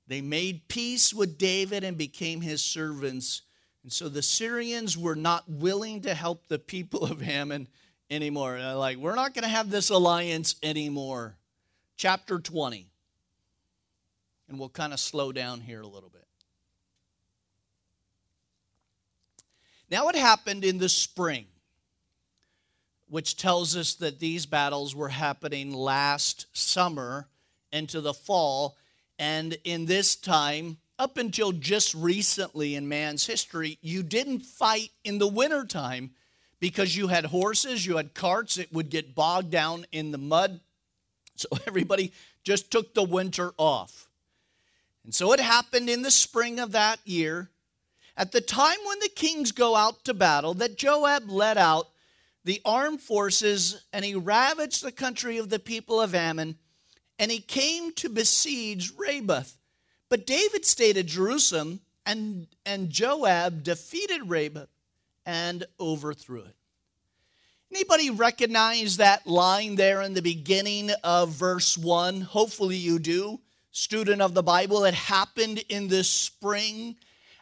They 0.07 0.21
made 0.21 0.67
peace 0.67 1.13
with 1.13 1.37
David 1.37 1.83
and 1.83 1.97
became 1.97 2.41
his 2.41 2.63
servants. 2.63 3.43
And 3.83 3.91
so 3.91 4.09
the 4.09 4.21
Syrians 4.21 4.97
were 4.97 5.15
not 5.15 5.49
willing 5.49 6.01
to 6.01 6.13
help 6.13 6.47
the 6.47 6.59
people 6.59 7.03
of 7.03 7.21
Ammon 7.21 7.67
anymore. 8.09 8.57
They're 8.57 8.73
like, 8.75 8.97
we're 8.97 9.15
not 9.15 9.33
going 9.33 9.43
to 9.43 9.49
have 9.49 9.69
this 9.69 9.89
alliance 9.89 10.55
anymore. 10.61 11.37
Chapter 11.95 12.39
20. 12.39 12.89
And 14.49 14.59
we'll 14.59 14.69
kind 14.69 14.93
of 14.93 14.99
slow 14.99 15.31
down 15.31 15.61
here 15.61 15.81
a 15.81 15.87
little 15.87 16.09
bit. 16.09 16.25
Now, 19.91 20.09
it 20.09 20.15
happened 20.15 20.65
in 20.65 20.79
the 20.79 20.89
spring, 20.89 21.45
which 23.07 23.37
tells 23.37 23.75
us 23.75 23.93
that 23.95 24.19
these 24.19 24.45
battles 24.45 24.95
were 24.95 25.09
happening 25.09 25.73
last 25.73 26.47
summer 26.53 27.27
into 27.71 28.01
the 28.01 28.13
fall. 28.13 28.75
And 29.17 29.57
in 29.63 29.85
this 29.85 30.15
time, 30.15 30.77
up 30.97 31.17
until 31.17 31.51
just 31.51 31.93
recently 31.93 32.75
in 32.75 32.89
man's 32.89 33.25
history, 33.25 33.77
you 33.81 34.03
didn't 34.03 34.41
fight 34.41 34.91
in 35.03 35.17
the 35.17 35.27
wintertime 35.27 36.11
because 36.59 36.95
you 36.95 37.07
had 37.07 37.25
horses, 37.25 37.85
you 37.85 37.97
had 37.97 38.13
carts, 38.13 38.57
it 38.57 38.73
would 38.73 38.89
get 38.89 39.15
bogged 39.15 39.49
down 39.49 39.85
in 39.91 40.11
the 40.11 40.17
mud. 40.17 40.59
So 41.35 41.47
everybody 41.65 42.11
just 42.43 42.69
took 42.69 42.93
the 42.93 43.03
winter 43.03 43.53
off. 43.57 44.08
And 45.03 45.13
so 45.13 45.33
it 45.33 45.39
happened 45.39 45.89
in 45.89 46.01
the 46.01 46.11
spring 46.11 46.59
of 46.59 46.71
that 46.73 46.99
year, 47.05 47.49
at 48.17 48.31
the 48.31 48.41
time 48.41 48.77
when 48.85 48.99
the 48.99 49.09
kings 49.09 49.51
go 49.51 49.75
out 49.75 50.03
to 50.03 50.13
battle, 50.13 50.53
that 50.55 50.77
Joab 50.77 51.29
led 51.29 51.57
out 51.57 51.87
the 52.43 52.61
armed 52.65 53.01
forces 53.01 53.85
and 53.93 54.03
he 54.03 54.15
ravaged 54.15 54.83
the 54.83 54.91
country 54.91 55.37
of 55.37 55.49
the 55.49 55.59
people 55.59 56.01
of 56.01 56.13
Ammon 56.13 56.57
and 57.19 57.29
he 57.29 57.39
came 57.39 57.93
to 57.93 58.09
besiege 58.09 58.93
Rabbah. 58.97 59.43
But 60.07 60.25
David 60.25 60.65
stayed 60.65 60.97
at 60.97 61.05
Jerusalem, 61.05 61.81
and, 62.05 62.47
and 62.65 62.89
Joab 62.89 63.61
defeated 63.61 64.27
Rabbah 64.27 64.65
and 65.25 65.65
overthrew 65.79 66.41
it. 66.41 66.55
Anybody 67.71 68.09
recognize 68.09 68.97
that 68.97 69.27
line 69.27 69.75
there 69.75 70.01
in 70.01 70.15
the 70.15 70.23
beginning 70.23 70.89
of 71.03 71.29
verse 71.29 71.77
1? 71.77 72.21
Hopefully 72.21 72.77
you 72.77 72.97
do. 72.97 73.39
Student 73.79 74.21
of 74.21 74.33
the 74.33 74.43
Bible, 74.43 74.83
it 74.83 74.93
happened 74.93 75.63
in 75.69 75.87
the 75.87 76.03
spring 76.03 76.97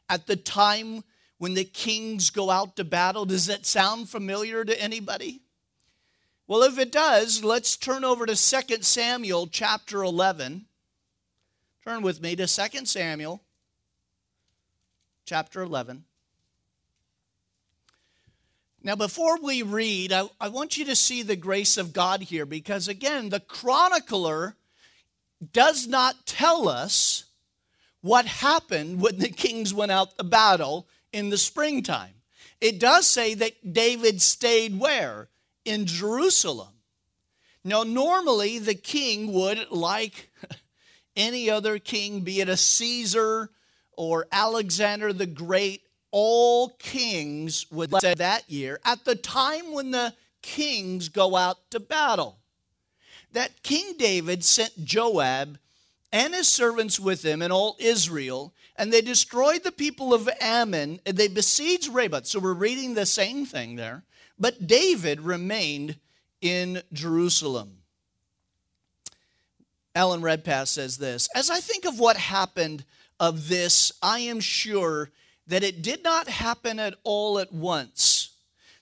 at 0.08 0.28
the 0.28 0.36
time 0.36 1.04
when 1.40 1.56
the 1.56 1.64
kings 1.64 2.30
go 2.30 2.52
out 2.52 2.76
to 2.76 2.84
battle. 2.84 3.26
Does 3.26 3.48
that 3.48 3.66
sound 3.66 4.08
familiar 4.08 4.64
to 4.64 4.80
anybody? 4.80 5.42
Well, 6.46 6.62
if 6.62 6.78
it 6.78 6.92
does, 6.92 7.44
let's 7.44 7.76
turn 7.76 8.04
over 8.04 8.28
to 8.28 8.36
2 8.36 8.84
Samuel 8.84 9.48
chapter 9.48 10.04
11. 10.04 10.68
Turn 11.84 12.04
with 12.04 12.22
me 12.22 12.36
to 12.36 12.46
2 12.46 12.86
Samuel 12.86 13.42
chapter 15.26 15.64
11. 15.64 16.04
Now, 18.84 18.96
before 18.96 19.40
we 19.42 19.64
read, 19.64 20.14
I, 20.14 20.30
I, 20.40 20.50
want 20.50 20.78
you 20.78 20.86
to 20.86 20.96
see 20.96 21.24
the 21.24 21.36
grace 21.36 21.78
of 21.78 21.94
God 21.94 22.22
here 22.22 22.46
because, 22.46 22.88
again, 22.88 23.30
the 23.30 23.40
chronicler 23.40 24.56
does 25.52 25.88
not 25.88 26.26
tell 26.26 26.68
us 26.68 27.26
what 28.02 28.26
happened 28.26 29.02
when 29.02 29.18
the 29.18 29.30
kings 29.30 29.74
went 29.74 29.92
out 29.92 30.18
to 30.18 30.24
battle 30.24 30.88
in 31.12 31.30
the 31.30 31.38
springtime. 31.38 32.14
It 32.60 32.80
does 32.80 33.06
say 33.06 33.34
that 33.36 33.74
David 33.74 34.22
stayed 34.22 34.80
where? 34.80 35.30
in 35.68 35.86
Jerusalem. 35.86 36.74
Now, 37.64 37.84
normally 37.84 38.58
the 38.58 38.74
king 38.74 39.34
would, 39.34 39.70
like 39.70 40.32
any 41.16 41.50
other 41.50 41.78
king, 41.78 42.22
be 42.22 42.40
it 42.40 42.50
a 42.50 42.56
Caesar 42.56 43.52
or 43.92 44.28
Alexander 44.32 45.12
the 45.12 45.26
Great, 45.26 45.82
all 46.12 46.70
kings 46.80 47.70
would 47.70 47.92
say 48.00 48.14
that 48.14 48.50
year, 48.50 48.80
at 48.86 49.04
the 49.04 49.16
time 49.16 49.74
when 49.74 49.92
the 49.92 50.14
kings 50.42 51.10
go 51.10 51.36
out 51.36 51.58
to 51.72 51.82
battle, 51.82 52.37
that 53.34 53.64
King 53.64 53.96
David 53.98 54.44
sent 54.44 54.84
Joab 54.84 55.60
and 56.12 56.34
his 56.34 56.48
servants 56.48 57.00
with 57.00 57.24
him 57.24 57.42
and 57.42 57.52
all 57.52 57.76
Israel, 57.80 58.54
and 58.76 58.92
they 58.92 59.02
destroyed 59.02 59.64
the 59.64 59.72
people 59.72 60.14
of 60.14 60.30
Ammon, 60.40 61.00
and 61.06 61.18
they 61.18 61.28
besieged 61.28 61.94
Rabbah. 61.94 62.22
So 62.24 62.40
we're 62.40 62.54
reading 62.54 62.94
the 62.94 63.06
same 63.06 63.46
thing 63.46 63.76
there. 63.76 64.04
But 64.40 64.68
David 64.68 65.22
remained 65.22 65.98
in 66.42 66.82
Jerusalem. 66.94 67.78
Alan 69.96 70.22
Redpath 70.22 70.70
says 70.70 70.98
this 70.98 71.28
As 71.36 71.50
I 71.50 71.60
think 71.60 71.86
of 71.86 72.00
what 72.00 72.18
happened 72.18 72.86
of 73.20 73.50
this, 73.50 73.92
I 74.02 74.20
am 74.20 74.40
sure 74.40 75.10
that 75.48 75.64
it 75.64 75.82
did 75.82 76.04
not 76.04 76.28
happen 76.28 76.80
at 76.80 76.94
all 77.04 77.40
at 77.40 77.52
once. 77.52 78.30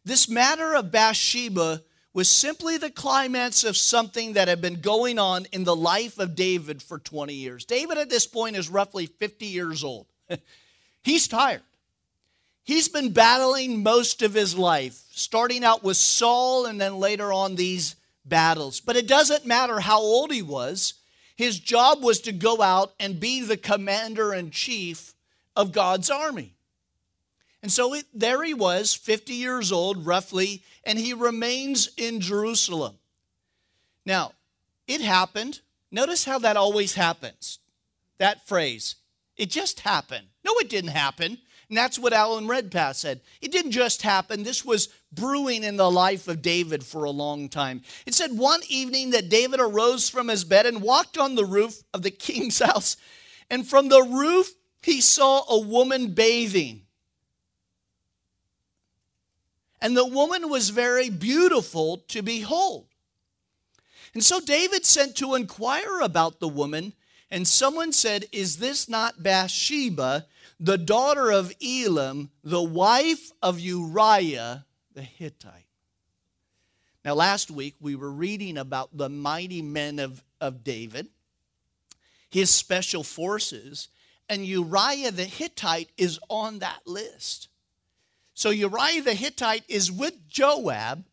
This 0.03 0.27
matter 0.27 0.75
of 0.75 0.91
Bathsheba 0.91 1.83
was 2.15 2.29
simply 2.29 2.77
the 2.77 2.89
climax 2.89 3.65
of 3.65 3.75
something 3.75 4.33
that 4.33 4.47
had 4.47 4.61
been 4.61 4.79
going 4.79 5.19
on 5.19 5.45
in 5.51 5.65
the 5.65 5.75
life 5.75 6.17
of 6.17 6.33
David 6.33 6.81
for 6.81 6.97
20 6.97 7.33
years. 7.33 7.65
David 7.65 7.97
at 7.97 8.09
this 8.09 8.25
point 8.25 8.55
is 8.55 8.69
roughly 8.69 9.05
50 9.05 9.45
years 9.45 9.83
old. 9.83 10.07
He's 11.03 11.27
tired. 11.27 11.61
He's 12.63 12.87
been 12.87 13.11
battling 13.11 13.83
most 13.83 14.21
of 14.21 14.33
his 14.33 14.57
life, 14.57 15.03
starting 15.11 15.65
out 15.65 15.83
with 15.83 15.97
Saul 15.97 16.65
and 16.65 16.79
then 16.79 16.99
later 16.99 17.33
on 17.33 17.55
these 17.55 17.97
battles. 18.23 18.79
But 18.79 18.95
it 18.95 19.09
doesn't 19.09 19.45
matter 19.45 19.81
how 19.81 19.99
old 19.99 20.31
he 20.31 20.41
was, 20.41 20.93
his 21.35 21.59
job 21.59 22.01
was 22.01 22.21
to 22.21 22.31
go 22.31 22.61
out 22.61 22.93
and 22.97 23.19
be 23.19 23.41
the 23.41 23.57
commander 23.57 24.33
in 24.33 24.51
chief 24.51 25.13
of 25.53 25.73
God's 25.73 26.09
army. 26.09 26.54
And 27.65 27.71
so 27.71 27.95
it, 27.95 28.05
there 28.13 28.43
he 28.43 28.53
was, 28.53 28.93
50 28.93 29.33
years 29.33 29.71
old 29.71 30.05
roughly, 30.05 30.61
and 30.83 30.99
he 30.99 31.13
remains 31.13 31.89
in 31.97 32.21
Jerusalem. 32.21 32.99
Now, 34.05 34.33
it 34.87 35.01
happened. 35.01 35.61
Notice 35.89 36.25
how 36.25 36.37
that 36.37 36.57
always 36.57 36.93
happens. 36.93 37.57
That 38.19 38.47
phrase, 38.47 38.97
it 39.35 39.49
just 39.49 39.79
happened. 39.79 40.27
No, 40.43 40.51
it 40.59 40.69
didn't 40.69 40.91
happen. 40.91 41.39
And 41.67 41.75
that's 41.75 41.97
what 41.97 42.13
Alan 42.13 42.47
Redpath 42.47 42.97
said. 42.97 43.21
It 43.41 43.51
didn't 43.51 43.71
just 43.71 44.03
happen, 44.03 44.43
this 44.43 44.63
was 44.63 44.89
brewing 45.11 45.63
in 45.63 45.75
the 45.75 45.89
life 45.89 46.27
of 46.27 46.43
David 46.43 46.83
for 46.83 47.05
a 47.05 47.09
long 47.09 47.49
time. 47.49 47.81
It 48.05 48.13
said 48.13 48.37
one 48.37 48.61
evening 48.69 49.09
that 49.09 49.29
David 49.29 49.59
arose 49.59 50.07
from 50.07 50.27
his 50.27 50.43
bed 50.43 50.67
and 50.67 50.83
walked 50.83 51.17
on 51.17 51.33
the 51.33 51.45
roof 51.45 51.81
of 51.95 52.03
the 52.03 52.11
king's 52.11 52.59
house. 52.63 52.95
And 53.49 53.67
from 53.67 53.89
the 53.89 54.03
roof, 54.03 54.51
he 54.83 55.01
saw 55.01 55.41
a 55.49 55.59
woman 55.59 56.13
bathing. 56.13 56.83
And 59.85 59.95
the 59.95 60.03
woman 60.03 60.49
was 60.49 60.71
very 60.71 61.11
beautiful 61.11 61.97
to 62.07 62.23
behold. 62.23 62.87
And 64.15 64.25
so 64.25 64.39
David 64.39 64.83
sent 64.83 65.15
to 65.17 65.35
inquire 65.35 65.99
about 65.99 66.39
the 66.39 66.47
woman, 66.47 66.93
and 67.29 67.47
someone 67.47 67.93
said, 67.93 68.25
Is 68.31 68.57
this 68.57 68.89
not 68.89 69.21
Bathsheba? 69.21 70.25
the 70.59 70.79
daughter 70.79 71.31
of 71.31 71.53
Elam, 71.63 72.31
the 72.43 72.63
wife 72.63 73.31
of 73.43 73.59
Uriah 73.59 74.65
the 74.95 75.03
Hittite. 75.03 75.67
Now, 77.03 77.13
last 77.13 77.51
week 77.51 77.75
we 77.79 77.95
were 77.95 78.11
reading 78.11 78.57
about 78.57 78.97
the 78.97 79.09
mighty 79.09 79.61
men 79.61 79.99
of, 79.99 80.23
of 80.41 80.63
David, 80.63 81.09
his 82.27 82.49
special 82.49 83.03
forces, 83.03 83.89
and 84.27 84.47
Uriah 84.47 85.11
the 85.11 85.25
Hittite 85.25 85.91
is 85.95 86.19
on 86.27 86.57
that 86.57 86.87
list. 86.87 87.49
So, 88.35 88.49
Uriah 88.49 89.01
the 89.01 89.13
Hittite 89.13 89.63
is 89.69 89.89
with 89.89 90.27
Joab, 90.27 91.05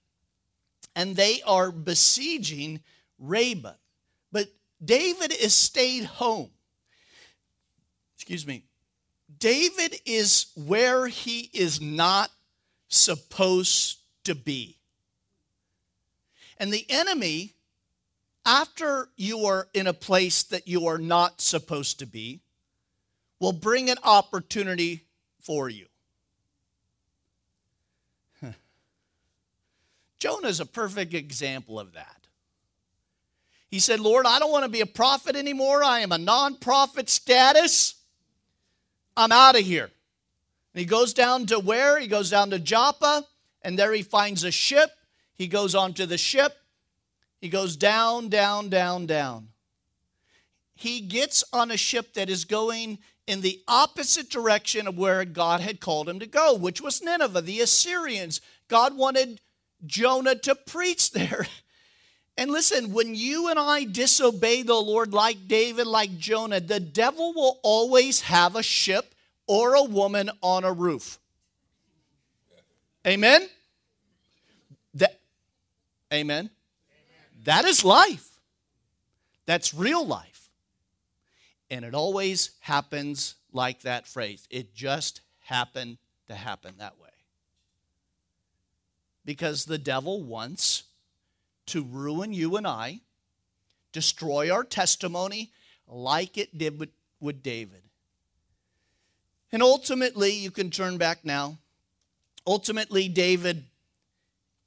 and 0.97 1.15
they 1.15 1.41
are 1.47 1.71
besieging 1.71 2.81
Rabbah. 3.21 3.75
But 4.33 4.49
David 4.85 5.33
is 5.33 5.55
stayed 5.55 6.05
home. 6.05 6.51
Excuse 8.17 8.45
me. 8.45 8.65
David 9.39 9.97
is 10.05 10.47
where 10.57 11.07
he 11.07 11.49
is 11.53 11.81
not 11.81 12.31
supposed 12.89 13.99
to 14.25 14.35
be. 14.35 14.79
And 16.59 16.73
the 16.73 16.87
enemy, 16.89 17.55
after 18.45 19.09
you 19.17 19.47
are 19.47 19.69
in 19.73 19.87
a 19.87 19.93
place 19.93 20.43
that 20.45 20.67
you 20.67 20.89
are 20.89 20.99
not 20.99 21.41
supposed 21.41 22.01
to 22.01 22.07
be, 22.07 22.41
will 23.39 23.53
bring 23.53 23.91
an 23.91 23.99
opportunity 24.03 25.05
for 25.41 25.69
you. 25.69 25.87
Jonah 30.23 30.47
is 30.47 30.61
a 30.61 30.67
perfect 30.67 31.15
example 31.15 31.81
of 31.81 31.95
that. 31.95 32.29
He 33.67 33.81
said, 33.81 33.99
Lord, 33.99 34.25
I 34.25 34.39
don't 34.39 34.53
want 34.53 34.65
to 34.65 34.71
be 34.71 34.81
a 34.81 34.87
prophet 34.87 35.35
anymore. 35.35 35.83
I 35.83 35.99
am 35.99 36.13
a 36.13 36.19
non 36.19 36.55
prophet 36.59 37.11
status. 37.11 37.97
I'm 39.17 39.33
out 39.33 39.59
of 39.59 39.63
here. 39.63 39.91
And 40.75 40.79
he 40.81 40.85
goes 40.85 41.13
down 41.13 41.47
to 41.47 41.59
where? 41.59 41.99
He 41.99 42.07
goes 42.07 42.31
down 42.31 42.51
to 42.51 42.61
Joppa, 42.61 43.27
and 43.63 43.77
there 43.77 43.93
he 43.93 44.05
finds 44.05 44.45
a 44.45 44.53
ship. 44.53 44.93
He 45.35 45.49
goes 45.49 45.75
onto 45.75 46.07
the 46.07 46.19
ship. 46.19 46.57
He 47.41 47.49
goes 47.49 47.75
down, 47.75 48.29
down, 48.29 48.69
down, 48.69 49.07
down. 49.07 49.49
He 50.77 51.01
gets 51.01 51.43
on 51.53 51.73
a 51.73 51.77
ship 51.77 52.15
that 52.15 52.31
is 52.31 52.45
going 52.45 53.01
in 53.27 53.41
the 53.41 53.61
opposite 53.67 54.31
direction 54.31 54.87
of 54.87 54.97
where 54.97 55.25
God 55.25 55.63
had 55.63 55.81
called 55.81 56.09
him 56.09 56.21
to 56.21 56.29
go, 56.29 56.55
which 56.55 56.81
was 56.81 57.03
Nineveh, 57.03 57.41
the 57.41 57.61
Assyrians. 57.61 58.41
God 58.69 58.97
wanted 58.97 59.41
Jonah 59.87 60.35
to 60.37 60.55
preach 60.55 61.12
there. 61.12 61.47
And 62.38 62.51
listen, 62.51 62.95
when 62.95 63.14
you 63.14 63.49
and 63.49 63.59
I 63.59 63.85
disobey 63.85 64.62
the 64.62 64.75
Lord 64.75 65.12
like 65.12 65.49
David, 65.49 65.87
like 65.87 66.16
Jonah, 66.16 66.61
the 66.61 66.81
devil 66.81 67.35
will 67.35 67.61
always 67.62 68.23
have 68.23 68.57
a 68.57 68.62
ship 68.62 69.14
or 69.47 69.75
a 69.75 69.83
woman 69.83 70.31
on 70.40 70.64
a 70.64 70.73
roof. 70.73 71.18
Amen? 73.07 73.47
That, 74.95 75.21
amen? 76.12 76.49
That 77.45 77.66
is 77.66 77.85
life. 77.85 78.38
That's 79.45 79.75
real 79.75 80.07
life. 80.07 80.49
And 81.71 81.85
it 81.85 81.95
always 81.95 82.53
happens 82.61 83.35
like 83.53 83.83
that 83.83 84.07
phrase. 84.07 84.47
It 84.51 84.75
just 84.75 85.21
happened 85.40 85.99
to 86.29 86.35
happen 86.35 86.75
that 86.79 86.99
way. 86.99 87.12
Because 89.25 89.65
the 89.65 89.79
devil 89.79 90.23
wants 90.23 90.85
to 91.67 91.85
ruin 91.85 92.33
you 92.33 92.57
and 92.57 92.67
I, 92.67 93.01
destroy 93.93 94.51
our 94.51 94.65
testimony 94.65 95.51
like 95.87 96.39
it 96.39 96.57
did 96.57 96.79
with, 96.79 96.91
with 97.21 97.43
David. 97.43 97.83
And 99.53 99.63
ultimately, 99.63 100.33
you 100.33 100.51
can 100.51 100.71
turn 100.71 100.97
back 100.97 101.25
now. 101.25 101.59
Ultimately, 102.47 103.09
David 103.09 103.65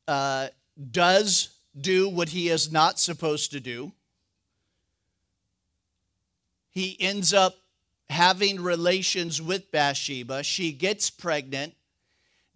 uh, 0.08 0.50
does 0.92 1.50
do 1.80 2.08
what 2.08 2.30
he 2.30 2.50
is 2.50 2.72
not 2.72 3.00
supposed 3.00 3.52
to 3.52 3.60
do. 3.60 3.92
He 6.70 6.96
ends 7.00 7.34
up 7.34 7.56
having 8.10 8.62
relations 8.62 9.42
with 9.42 9.72
Bathsheba. 9.72 10.44
She 10.44 10.72
gets 10.72 11.10
pregnant. 11.10 11.74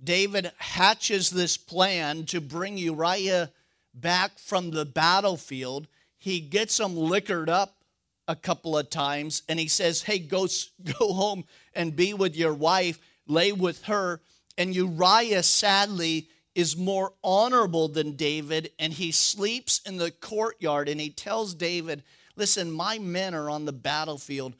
David 0.03 0.51
hatches 0.57 1.29
this 1.29 1.57
plan 1.57 2.25
to 2.27 2.39
bring 2.39 2.77
Uriah 2.77 3.51
back 3.93 4.39
from 4.39 4.71
the 4.71 4.85
battlefield. 4.85 5.87
He 6.17 6.39
gets 6.39 6.79
him 6.79 6.95
liquored 6.95 7.49
up 7.49 7.83
a 8.27 8.35
couple 8.35 8.77
of 8.77 8.89
times 8.89 9.43
and 9.49 9.59
he 9.59 9.67
says, 9.67 10.03
Hey, 10.03 10.19
go, 10.19 10.47
go 10.99 11.13
home 11.13 11.45
and 11.73 11.95
be 11.95 12.13
with 12.13 12.35
your 12.35 12.53
wife, 12.53 12.99
lay 13.27 13.51
with 13.51 13.83
her. 13.85 14.21
And 14.57 14.75
Uriah 14.75 15.43
sadly 15.43 16.29
is 16.55 16.75
more 16.75 17.13
honorable 17.23 17.87
than 17.87 18.17
David, 18.17 18.71
and 18.77 18.91
he 18.91 19.11
sleeps 19.11 19.79
in 19.85 19.97
the 19.97 20.11
courtyard. 20.11 20.89
And 20.89 20.99
he 20.99 21.09
tells 21.09 21.53
David, 21.53 22.03
Listen, 22.35 22.71
my 22.71 22.99
men 22.99 23.33
are 23.33 23.49
on 23.49 23.65
the 23.65 23.73
battlefield, 23.73 24.55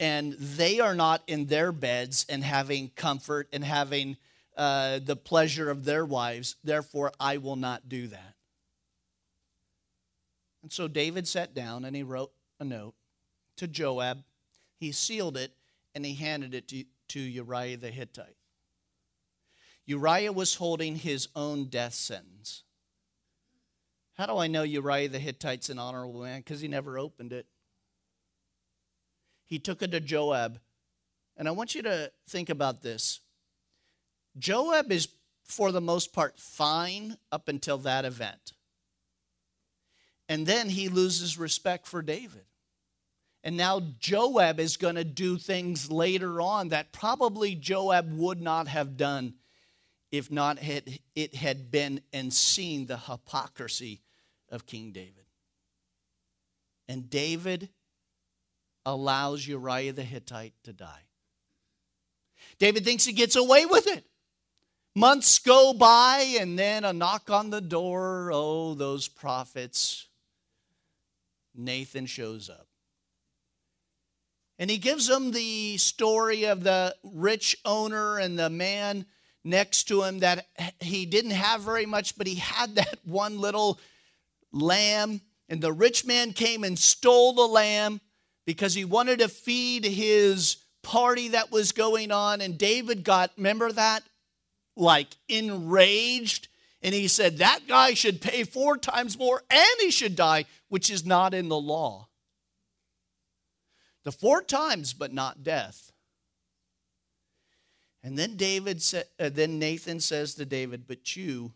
and 0.00 0.32
they 0.34 0.80
are 0.80 0.94
not 0.94 1.22
in 1.26 1.46
their 1.46 1.72
beds 1.72 2.26
and 2.28 2.42
having 2.42 2.90
comfort 2.90 3.48
and 3.52 3.64
having 3.64 4.16
uh, 4.56 4.98
the 4.98 5.16
pleasure 5.16 5.70
of 5.70 5.84
their 5.84 6.04
wives. 6.04 6.56
Therefore, 6.62 7.12
I 7.18 7.38
will 7.38 7.56
not 7.56 7.88
do 7.88 8.06
that. 8.08 8.34
And 10.62 10.72
so 10.72 10.88
David 10.88 11.26
sat 11.26 11.54
down 11.54 11.84
and 11.84 11.96
he 11.96 12.02
wrote 12.02 12.32
a 12.60 12.64
note 12.64 12.94
to 13.56 13.66
Joab. 13.66 14.22
He 14.78 14.92
sealed 14.92 15.36
it 15.36 15.52
and 15.94 16.04
he 16.04 16.14
handed 16.14 16.54
it 16.54 16.68
to, 16.68 16.84
to 17.08 17.20
Uriah 17.20 17.76
the 17.76 17.90
Hittite. 17.90 18.36
Uriah 19.84 20.32
was 20.32 20.54
holding 20.54 20.96
his 20.96 21.28
own 21.34 21.64
death 21.64 21.94
sentence. 21.94 22.62
How 24.14 24.26
do 24.26 24.36
I 24.36 24.46
know 24.46 24.62
Uriah 24.62 25.08
the 25.08 25.18
Hittite's 25.18 25.70
an 25.70 25.78
honorable 25.78 26.22
man? 26.22 26.40
Because 26.40 26.60
he 26.60 26.68
never 26.68 26.98
opened 26.98 27.32
it. 27.32 27.46
He 29.44 29.58
took 29.58 29.82
it 29.82 29.90
to 29.90 30.00
Joab. 30.00 30.60
And 31.36 31.48
I 31.48 31.50
want 31.50 31.74
you 31.74 31.82
to 31.82 32.12
think 32.28 32.48
about 32.50 32.82
this. 32.82 33.20
Joab 34.38 34.90
is, 34.90 35.08
for 35.44 35.72
the 35.72 35.80
most 35.80 36.12
part, 36.12 36.38
fine 36.38 37.16
up 37.30 37.48
until 37.48 37.78
that 37.78 38.04
event. 38.04 38.52
And 40.28 40.46
then 40.46 40.70
he 40.70 40.88
loses 40.88 41.38
respect 41.38 41.86
for 41.86 42.02
David. 42.02 42.44
And 43.44 43.56
now 43.56 43.82
Joab 43.98 44.60
is 44.60 44.76
going 44.76 44.94
to 44.94 45.04
do 45.04 45.36
things 45.36 45.90
later 45.90 46.40
on 46.40 46.68
that 46.68 46.92
probably 46.92 47.54
Joab 47.54 48.16
would 48.16 48.40
not 48.40 48.68
have 48.68 48.96
done 48.96 49.34
if 50.12 50.30
not 50.30 50.58
had 50.58 51.00
it 51.14 51.34
had 51.34 51.70
been 51.70 52.02
and 52.12 52.32
seen 52.32 52.86
the 52.86 52.98
hypocrisy 52.98 54.02
of 54.50 54.66
King 54.66 54.92
David. 54.92 55.24
And 56.86 57.10
David 57.10 57.70
allows 58.84 59.46
Uriah 59.46 59.92
the 59.92 60.02
Hittite 60.02 60.54
to 60.64 60.72
die. 60.72 61.06
David 62.58 62.84
thinks 62.84 63.04
he 63.04 63.12
gets 63.12 63.36
away 63.36 63.66
with 63.66 63.86
it. 63.86 64.04
Months 64.94 65.38
go 65.38 65.72
by, 65.72 66.36
and 66.38 66.58
then 66.58 66.84
a 66.84 66.92
knock 66.92 67.30
on 67.30 67.48
the 67.48 67.62
door. 67.62 68.30
Oh, 68.32 68.74
those 68.74 69.08
prophets. 69.08 70.06
Nathan 71.54 72.06
shows 72.06 72.50
up. 72.50 72.66
And 74.58 74.70
he 74.70 74.78
gives 74.78 75.06
them 75.06 75.30
the 75.30 75.76
story 75.78 76.44
of 76.44 76.62
the 76.62 76.94
rich 77.02 77.56
owner 77.64 78.18
and 78.18 78.38
the 78.38 78.50
man 78.50 79.06
next 79.44 79.84
to 79.84 80.02
him 80.02 80.20
that 80.20 80.46
he 80.80 81.06
didn't 81.06 81.32
have 81.32 81.62
very 81.62 81.86
much, 81.86 82.16
but 82.16 82.26
he 82.26 82.36
had 82.36 82.74
that 82.76 82.98
one 83.04 83.38
little 83.38 83.80
lamb. 84.52 85.20
And 85.48 85.60
the 85.60 85.72
rich 85.72 86.04
man 86.06 86.32
came 86.32 86.64
and 86.64 86.78
stole 86.78 87.32
the 87.32 87.42
lamb 87.42 88.00
because 88.46 88.74
he 88.74 88.84
wanted 88.84 89.18
to 89.20 89.28
feed 89.28 89.84
his 89.84 90.56
party 90.82 91.28
that 91.28 91.50
was 91.50 91.72
going 91.72 92.10
on. 92.10 92.40
And 92.40 92.58
David 92.58 93.04
got, 93.04 93.32
remember 93.36 93.72
that? 93.72 94.02
Like 94.76 95.08
enraged. 95.28 96.48
And 96.82 96.94
he 96.94 97.08
said, 97.08 97.38
That 97.38 97.60
guy 97.68 97.94
should 97.94 98.20
pay 98.20 98.44
four 98.44 98.76
times 98.76 99.18
more 99.18 99.42
and 99.50 99.80
he 99.80 99.90
should 99.90 100.16
die, 100.16 100.46
which 100.68 100.90
is 100.90 101.06
not 101.06 101.34
in 101.34 101.48
the 101.48 101.60
law. 101.60 102.08
The 104.04 104.12
four 104.12 104.42
times, 104.42 104.92
but 104.92 105.12
not 105.12 105.44
death. 105.44 105.92
And 108.02 108.18
then 108.18 108.36
David 108.36 108.82
said, 108.82 109.06
uh, 109.20 109.28
then 109.28 109.58
Nathan 109.60 110.00
says 110.00 110.34
to 110.34 110.44
David, 110.44 110.88
"But 110.88 111.14
you 111.14 111.52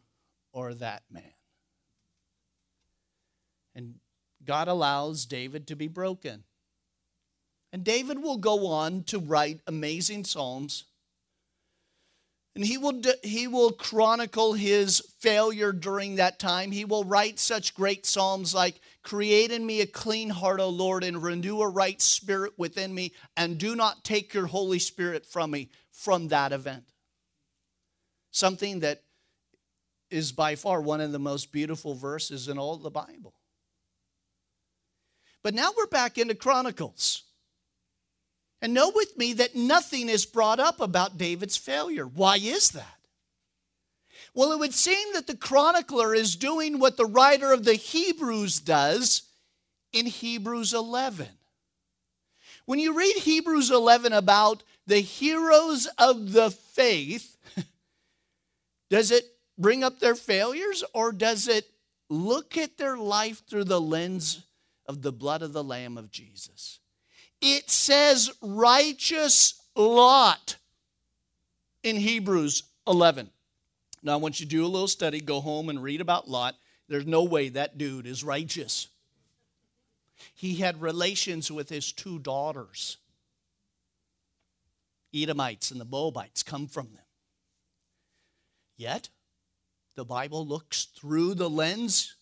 are 0.55 0.75
that 0.75 1.03
man." 1.11 1.35
And 3.75 3.99
God 4.45 4.69
allows 4.69 5.27
David 5.27 5.67
to 5.67 5.77
be 5.77 5.89
broken. 5.89 6.45
And 7.73 7.85
David 7.85 8.23
will 8.23 8.39
go 8.39 8.69
on 8.69 9.03
to 9.05 9.19
write 9.19 9.61
amazing 9.67 10.25
psalms. 10.25 10.85
And 12.57 12.65
he 12.65 12.79
will, 12.79 13.03
he 13.23 13.47
will 13.47 13.71
chronicle 13.71 14.55
his 14.55 15.03
failure 15.19 15.73
during 15.73 16.17
that 16.17 16.39
time. 16.39 16.73
He 16.73 16.87
will 16.87 17.05
write 17.05 17.39
such 17.39 17.75
great 17.75 18.07
psalms 18.07 18.55
like, 18.55 18.81
Create 19.03 19.51
in 19.51 19.65
me 19.65 19.83
a 19.83 19.87
clean 19.87 20.31
heart, 20.31 20.59
O 20.59 20.71
Lord, 20.71 21.05
and 21.05 21.23
renew 21.23 21.61
a 21.61 21.69
right 21.69 22.01
spirit 22.01 22.55
within 22.57 22.95
me, 22.95 23.13
and 23.37 23.59
do 23.59 23.77
not 23.77 24.05
take 24.05 24.33
your 24.33 24.47
Holy 24.47 24.79
Spirit 24.79 25.27
from 25.27 25.51
me 25.51 25.69
from 25.93 26.29
that 26.29 26.53
event. 26.53 26.85
Something 28.31 28.81
that 28.81 29.03
is 30.11 30.33
by 30.33 30.55
far 30.55 30.81
one 30.81 31.03
of 31.03 31.13
the 31.13 31.19
most 31.19 31.53
beautiful 31.53 31.95
verses 31.95 32.49
in 32.49 32.59
all 32.59 32.79
the 32.79 32.91
Bible. 32.91 33.35
But 35.43 35.53
now 35.53 35.73
we're 35.77 35.87
back 35.89 36.17
into 36.17 36.35
Chronicles. 36.35 37.26
And 38.63 38.73
know 38.73 38.91
with 38.95 39.17
me 39.19 39.35
that 39.35 39.55
nothing 39.55 40.09
is 40.09 40.25
brought 40.25 40.59
up 40.59 40.81
about 40.81 41.19
David's 41.19 41.57
failure. 41.57 42.07
Why 42.07 42.37
is 42.37 42.71
that? 42.71 42.97
Well, 44.35 44.53
it 44.53 44.59
would 44.59 44.75
seem 44.75 45.15
that 45.15 45.27
the 45.27 45.37
chronicler 45.37 46.15
is 46.15 46.37
doing 46.37 46.79
what 46.79 46.97
the 46.97 47.07
writer 47.07 47.53
of 47.53 47.65
the 47.65 47.75
Hebrews 47.75 48.61
does 48.61 49.23
in 49.93 50.07
Hebrews 50.07 50.75
11. 50.75 51.27
When 52.67 52.79
you 52.79 52.95
read 52.95 53.17
Hebrews 53.17 53.71
11 53.71 54.13
about 54.13 54.63
the 54.87 55.01
heroes 55.01 55.87
of 55.99 56.33
the 56.33 56.51
faith, 56.51 57.37
does 58.91 59.11
it 59.11 59.25
bring 59.57 59.85
up 59.85 60.01
their 60.01 60.15
failures 60.15 60.85
or 60.93 61.13
does 61.13 61.49
it 61.49 61.71
look 62.09 62.59
at 62.59 62.77
their 62.77 62.97
life 62.97 63.43
through 63.49 63.65
the 63.65 63.81
lens 63.81 64.43
of 64.87 65.03
the 65.03 65.13
blood 65.13 65.43
of 65.43 65.53
the 65.53 65.65
Lamb 65.65 65.97
of 65.97 66.11
Jesus? 66.11 66.81
It 67.41 67.71
says 67.71 68.31
righteous 68.41 69.61
Lot 69.75 70.57
in 71.83 71.97
Hebrews 71.97 72.65
11. 72.87 73.31
Now, 74.03 74.15
I 74.15 74.17
want 74.17 74.41
you 74.41 74.47
to 74.47 74.51
do 74.51 74.65
a 74.65 74.69
little 74.69 74.89
study, 74.89 75.21
go 75.21 75.41
home 75.41 75.69
and 75.69 75.83
read 75.83 76.01
about 76.01 76.29
Lot. 76.29 76.55
There's 76.89 77.07
no 77.07 77.25
way 77.25 77.49
that 77.51 77.79
dude 77.79 78.07
is 78.07 78.23
righteous. 78.23 78.89
He 80.35 80.57
had 80.57 80.81
relations 80.81 81.51
with 81.51 81.69
his 81.69 81.93
two 81.93 82.19
daughters. 82.19 82.99
Edomites 85.15 85.71
and 85.71 85.81
the 85.81 85.85
Moabites 85.85 86.43
come 86.43 86.67
from 86.67 86.87
them. 86.95 87.05
Yet, 88.77 89.09
the 89.95 90.05
Bible 90.05 90.47
looks 90.47 90.85
through 90.85 91.35
the 91.35 91.51
lens 91.51 92.17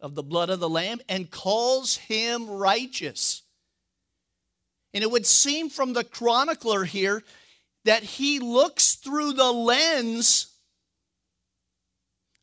of 0.00 0.14
the 0.14 0.22
blood 0.22 0.48
of 0.48 0.60
the 0.60 0.68
Lamb 0.68 1.00
and 1.08 1.30
calls 1.30 1.96
him 1.96 2.48
righteous. 2.48 3.42
And 4.94 5.02
it 5.02 5.10
would 5.10 5.26
seem 5.26 5.68
from 5.68 5.92
the 5.92 6.04
chronicler 6.04 6.84
here 6.84 7.22
that 7.84 8.02
he 8.02 8.38
looks 8.38 8.94
through 8.94 9.34
the 9.34 9.52
lens 9.52 10.52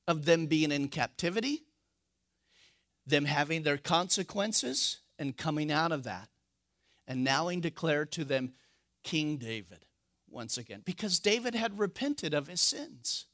of 0.07 0.25
them 0.25 0.45
being 0.45 0.71
in 0.71 0.87
captivity, 0.87 1.63
them 3.05 3.25
having 3.25 3.63
their 3.63 3.77
consequences, 3.77 4.99
and 5.17 5.35
coming 5.35 5.71
out 5.71 5.91
of 5.91 6.03
that. 6.03 6.29
And 7.07 7.23
now 7.23 7.47
he 7.47 7.59
declared 7.59 8.11
to 8.13 8.23
them 8.23 8.53
King 9.03 9.37
David 9.37 9.85
once 10.29 10.57
again, 10.57 10.81
because 10.83 11.19
David 11.19 11.55
had 11.55 11.79
repented 11.79 12.33
of 12.33 12.47
his 12.47 12.59
sins. 12.59 13.25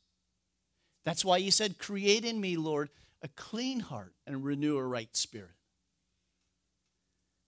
That's 1.03 1.25
why 1.25 1.39
he 1.39 1.49
said, 1.49 1.79
Create 1.79 2.23
in 2.23 2.39
me, 2.39 2.57
Lord, 2.57 2.89
a 3.23 3.27
clean 3.29 3.79
heart 3.79 4.13
and 4.27 4.43
renew 4.43 4.77
a 4.77 4.83
right 4.83 5.15
spirit. 5.15 5.55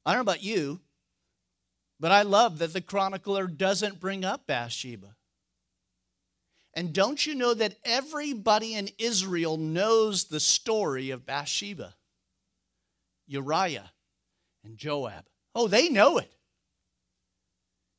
I 0.06 0.12
don't 0.12 0.26
know 0.26 0.32
about 0.32 0.44
you, 0.44 0.80
but 2.04 2.12
I 2.12 2.24
love 2.24 2.58
that 2.58 2.74
the 2.74 2.82
chronicler 2.82 3.48
doesn't 3.48 4.02
bring 4.02 4.26
up 4.26 4.46
Bathsheba. 4.46 5.16
And 6.74 6.92
don't 6.92 7.26
you 7.26 7.34
know 7.34 7.54
that 7.54 7.78
everybody 7.86 8.74
in 8.74 8.90
Israel 8.98 9.56
knows 9.56 10.26
the 10.26 10.42
story 10.42 11.12
of 11.12 11.26
Bathsheba, 11.26 11.96
Uriah, 13.26 13.90
and 14.66 14.78
Joab? 14.78 15.24
Oh, 15.56 15.70
they 15.70 15.88
know 15.88 16.18
it. 16.18 16.30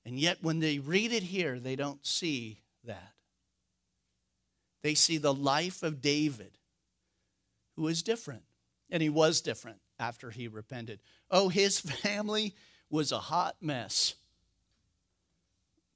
And 0.05 0.19
yet, 0.21 0.37
when 0.43 0.61
they 0.61 0.81
read 0.81 1.11
it 1.11 1.23
here, 1.23 1.59
they 1.59 1.75
don't 1.75 2.05
see 2.05 2.61
that. 2.85 3.15
They 4.83 4.95
see 4.95 5.17
the 5.17 5.33
life 5.33 5.83
of 5.83 6.03
David, 6.03 6.59
who 7.77 7.89
is 7.89 8.03
different. 8.03 8.43
And 8.91 9.03
he 9.03 9.09
was 9.09 9.41
different 9.41 9.79
after 9.99 10.31
he 10.31 10.47
repented. 10.47 11.01
Oh, 11.31 11.49
his 11.49 11.81
family 12.03 12.55
was 12.95 13.11
a 13.11 13.19
hot 13.19 13.57
mess. 13.61 14.15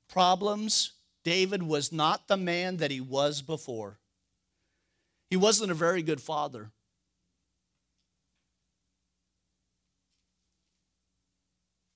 Problems. 0.08 0.90
David 1.22 1.62
was 1.62 1.92
not 1.92 2.26
the 2.26 2.36
man 2.36 2.78
that 2.78 2.90
he 2.90 3.00
was 3.00 3.40
before. 3.40 3.98
He 5.30 5.36
wasn't 5.36 5.70
a 5.70 5.74
very 5.74 6.02
good 6.02 6.20
father. 6.20 6.72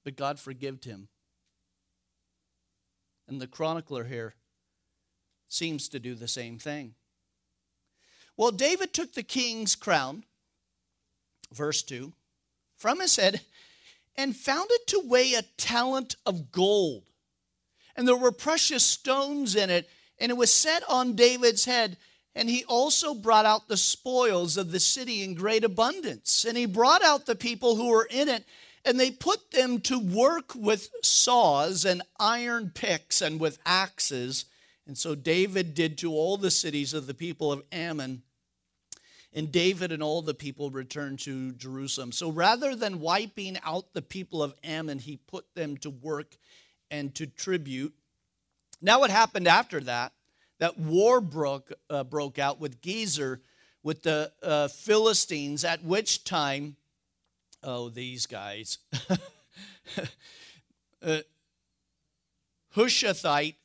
But 0.04 0.14
God 0.14 0.38
forgived 0.38 0.84
him. 0.84 1.08
And 3.26 3.40
the 3.40 3.48
chronicler 3.48 4.04
here 4.04 4.34
seems 5.48 5.88
to 5.88 5.98
do 5.98 6.14
the 6.14 6.28
same 6.28 6.58
thing. 6.58 6.94
Well, 8.36 8.52
David 8.52 8.92
took 8.92 9.14
the 9.14 9.24
king's 9.24 9.74
crown, 9.74 10.22
verse 11.52 11.82
2, 11.82 12.12
from 12.76 13.00
his 13.00 13.16
head 13.16 13.40
and 14.16 14.36
found 14.36 14.68
it 14.70 14.86
to 14.88 15.02
weigh 15.04 15.34
a 15.34 15.42
talent 15.56 16.16
of 16.26 16.52
gold. 16.52 17.04
And 17.96 18.06
there 18.06 18.16
were 18.16 18.32
precious 18.32 18.84
stones 18.84 19.56
in 19.56 19.70
it, 19.70 19.88
and 20.18 20.30
it 20.30 20.36
was 20.36 20.52
set 20.52 20.82
on 20.88 21.14
David's 21.14 21.64
head. 21.64 21.96
And 22.34 22.48
he 22.48 22.64
also 22.64 23.14
brought 23.14 23.44
out 23.44 23.68
the 23.68 23.76
spoils 23.76 24.56
of 24.56 24.72
the 24.72 24.80
city 24.80 25.22
in 25.22 25.34
great 25.34 25.64
abundance. 25.64 26.46
And 26.46 26.56
he 26.56 26.64
brought 26.64 27.02
out 27.02 27.26
the 27.26 27.34
people 27.34 27.76
who 27.76 27.88
were 27.88 28.08
in 28.10 28.28
it, 28.28 28.44
and 28.84 28.98
they 28.98 29.10
put 29.10 29.50
them 29.50 29.80
to 29.82 29.98
work 29.98 30.54
with 30.54 30.88
saws 31.02 31.84
and 31.84 32.02
iron 32.18 32.70
picks 32.74 33.20
and 33.20 33.38
with 33.38 33.58
axes 33.66 34.46
and 34.86 34.98
so 34.98 35.14
David 35.14 35.74
did 35.74 35.96
to 35.98 36.12
all 36.12 36.36
the 36.36 36.50
cities 36.50 36.92
of 36.94 37.06
the 37.06 37.14
people 37.14 37.52
of 37.52 37.62
Ammon. 37.70 38.22
And 39.34 39.50
David 39.50 39.92
and 39.92 40.02
all 40.02 40.20
the 40.20 40.34
people 40.34 40.70
returned 40.70 41.20
to 41.20 41.52
Jerusalem. 41.52 42.12
So 42.12 42.30
rather 42.30 42.76
than 42.76 43.00
wiping 43.00 43.58
out 43.64 43.94
the 43.94 44.02
people 44.02 44.42
of 44.42 44.54
Ammon, 44.62 44.98
he 44.98 45.16
put 45.16 45.46
them 45.54 45.78
to 45.78 45.90
work 45.90 46.36
and 46.90 47.14
to 47.14 47.26
tribute. 47.26 47.94
Now, 48.82 49.00
what 49.00 49.10
happened 49.10 49.48
after 49.48 49.80
that? 49.80 50.12
That 50.58 50.78
war 50.78 51.20
broke, 51.20 51.72
uh, 51.88 52.04
broke 52.04 52.38
out 52.38 52.60
with 52.60 52.82
Gezer, 52.82 53.40
with 53.82 54.02
the 54.02 54.32
uh, 54.42 54.68
Philistines, 54.68 55.64
at 55.64 55.82
which 55.82 56.24
time, 56.24 56.76
oh, 57.62 57.88
these 57.88 58.26
guys. 58.26 58.78
uh, 61.02 61.18
Hushathite 62.76 63.56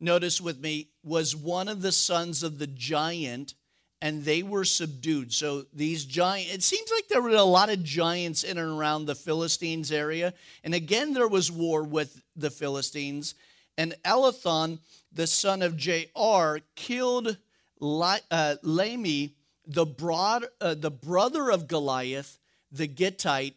notice 0.00 0.40
with 0.40 0.60
me, 0.60 0.88
was 1.02 1.34
one 1.34 1.68
of 1.68 1.82
the 1.82 1.92
sons 1.92 2.42
of 2.42 2.58
the 2.58 2.66
giant, 2.66 3.54
and 4.00 4.24
they 4.24 4.42
were 4.42 4.64
subdued. 4.64 5.32
So 5.32 5.64
these 5.72 6.04
giants, 6.04 6.54
it 6.54 6.62
seems 6.62 6.90
like 6.90 7.08
there 7.08 7.22
were 7.22 7.30
a 7.30 7.42
lot 7.42 7.70
of 7.70 7.82
giants 7.82 8.44
in 8.44 8.56
and 8.58 8.78
around 8.78 9.06
the 9.06 9.14
Philistines 9.14 9.90
area. 9.90 10.34
And 10.62 10.74
again, 10.74 11.14
there 11.14 11.28
was 11.28 11.50
war 11.50 11.82
with 11.82 12.22
the 12.36 12.50
Philistines. 12.50 13.34
And 13.76 13.94
Elhanan, 14.04 14.78
the 15.12 15.26
son 15.26 15.62
of 15.62 15.74
Jair, 15.74 16.62
killed 16.76 17.36
uh, 17.80 18.54
the, 18.62 19.86
broad, 19.96 20.46
uh, 20.60 20.74
the 20.74 20.90
brother 20.90 21.50
of 21.50 21.66
Goliath, 21.68 22.38
the 22.70 22.86
Gittite, 22.86 23.56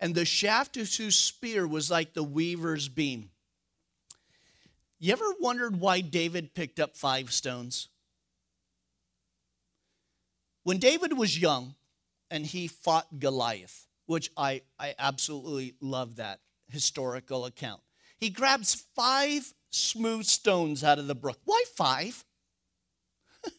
and 0.00 0.14
the 0.14 0.24
shaft 0.24 0.76
of 0.76 0.94
whose 0.94 1.16
spear 1.16 1.66
was 1.66 1.90
like 1.90 2.12
the 2.12 2.22
weaver's 2.22 2.88
beam. 2.88 3.30
You 5.00 5.12
ever 5.12 5.32
wondered 5.40 5.80
why 5.80 6.00
David 6.00 6.54
picked 6.54 6.80
up 6.80 6.96
five 6.96 7.32
stones? 7.32 7.88
When 10.68 10.76
David 10.76 11.16
was 11.16 11.40
young 11.40 11.76
and 12.30 12.44
he 12.44 12.68
fought 12.68 13.18
Goliath, 13.18 13.86
which 14.04 14.30
I, 14.36 14.60
I 14.78 14.94
absolutely 14.98 15.72
love 15.80 16.16
that 16.16 16.40
historical 16.70 17.46
account, 17.46 17.80
he 18.18 18.28
grabs 18.28 18.74
five 18.94 19.54
smooth 19.70 20.26
stones 20.26 20.84
out 20.84 20.98
of 20.98 21.06
the 21.06 21.14
brook. 21.14 21.38
Why 21.46 21.64
five? 21.74 22.22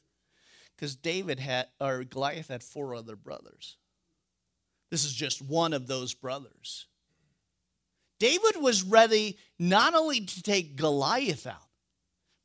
Because 0.76 0.96
David 0.96 1.40
had, 1.40 1.70
or 1.82 2.04
Goliath 2.04 2.50
had 2.50 2.62
four 2.62 2.94
other 2.94 3.16
brothers. 3.16 3.78
This 4.92 5.04
is 5.04 5.12
just 5.12 5.42
one 5.42 5.74
of 5.74 5.88
those 5.88 6.14
brothers. 6.14 6.86
David 8.20 8.62
was 8.62 8.84
ready 8.84 9.40
not 9.58 9.96
only 9.96 10.22
to 10.22 10.44
take 10.44 10.76
Goliath 10.76 11.48
out, 11.48 11.70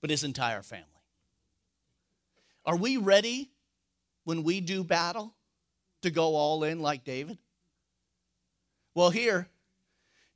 but 0.01 0.09
his 0.09 0.25
entire 0.25 0.63
family. 0.63 0.89
Are 2.65 2.77
we 2.77 2.97
ready 2.97 3.51
when 4.25 4.43
we 4.43 4.61
do 4.61 4.85
battle 4.85 5.35
to 6.03 6.11
go 6.11 6.35
all 6.35 6.65
in 6.65 6.81
like 6.81 7.05
David? 7.05 7.39
Well, 8.95 9.11
here, 9.11 9.49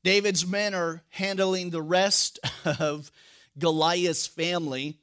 David's 0.03 0.47
men 0.47 0.75
are 0.75 1.03
handling 1.11 1.71
the 1.71 1.83
rest 1.83 2.39
of 2.65 3.11
Goliath's 3.59 4.27
family. 4.27 4.99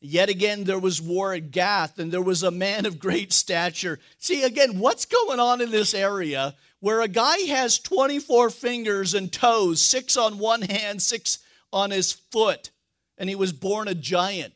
Yet 0.00 0.30
again, 0.30 0.64
there 0.64 0.78
was 0.78 1.00
war 1.00 1.34
at 1.34 1.50
Gath, 1.50 1.98
and 1.98 2.10
there 2.10 2.22
was 2.22 2.42
a 2.42 2.50
man 2.50 2.86
of 2.86 2.98
great 2.98 3.32
stature. 3.32 3.98
See, 4.18 4.42
again, 4.42 4.78
what's 4.78 5.04
going 5.04 5.38
on 5.38 5.60
in 5.60 5.70
this 5.70 5.92
area 5.92 6.54
where 6.80 7.02
a 7.02 7.08
guy 7.08 7.38
has 7.40 7.78
24 7.78 8.50
fingers 8.50 9.14
and 9.14 9.30
toes, 9.30 9.82
six 9.82 10.16
on 10.16 10.38
one 10.38 10.62
hand, 10.62 11.02
six 11.02 11.38
on 11.72 11.90
his 11.90 12.12
foot, 12.12 12.70
and 13.18 13.28
he 13.28 13.34
was 13.34 13.52
born 13.52 13.88
a 13.88 13.94
giant. 13.94 14.54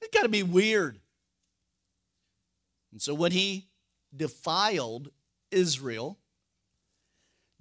It's 0.00 0.14
got 0.14 0.22
to 0.22 0.28
be 0.28 0.42
weird. 0.42 0.98
And 2.92 3.00
so 3.00 3.14
when 3.14 3.32
he 3.32 3.68
defiled 4.14 5.10
Israel, 5.50 6.18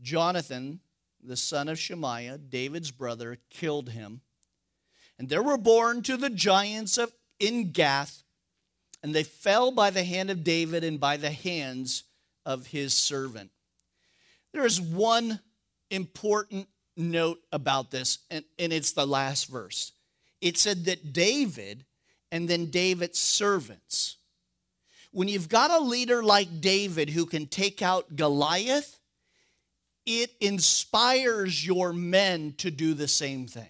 Jonathan, 0.01 0.79
the 1.23 1.37
son 1.37 1.67
of 1.67 1.79
Shimea, 1.79 2.37
David's 2.37 2.91
brother, 2.91 3.37
killed 3.49 3.89
him. 3.89 4.21
And 5.19 5.29
there 5.29 5.43
were 5.43 5.57
born 5.57 6.03
to 6.03 6.17
the 6.17 6.29
giants 6.29 6.97
of 6.97 7.11
in 7.39 7.71
Gath, 7.71 8.23
and 9.03 9.13
they 9.13 9.23
fell 9.23 9.71
by 9.71 9.89
the 9.89 10.03
hand 10.03 10.29
of 10.29 10.43
David 10.43 10.83
and 10.83 10.99
by 10.99 11.17
the 11.17 11.31
hands 11.31 12.03
of 12.45 12.67
his 12.67 12.93
servant. 12.93 13.51
There 14.53 14.65
is 14.65 14.81
one 14.81 15.39
important 15.91 16.67
note 16.95 17.39
about 17.51 17.91
this, 17.91 18.19
and, 18.31 18.43
and 18.57 18.73
it's 18.73 18.91
the 18.91 19.05
last 19.05 19.47
verse. 19.49 19.91
It 20.41 20.57
said 20.57 20.85
that 20.85 21.13
David 21.13 21.85
and 22.31 22.47
then 22.47 22.67
David's 22.67 23.19
servants. 23.19 24.16
When 25.11 25.27
you've 25.27 25.49
got 25.49 25.71
a 25.71 25.79
leader 25.79 26.23
like 26.23 26.61
David 26.61 27.09
who 27.09 27.25
can 27.25 27.47
take 27.47 27.81
out 27.81 28.15
Goliath, 28.15 28.99
it 30.05 30.31
inspires 30.39 31.65
your 31.65 31.93
men 31.93 32.53
to 32.57 32.71
do 32.71 32.93
the 32.93 33.07
same 33.07 33.47
thing. 33.47 33.69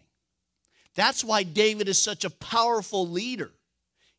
That's 0.95 1.23
why 1.23 1.43
David 1.43 1.87
is 1.87 1.97
such 1.97 2.25
a 2.25 2.29
powerful 2.29 3.07
leader. 3.07 3.51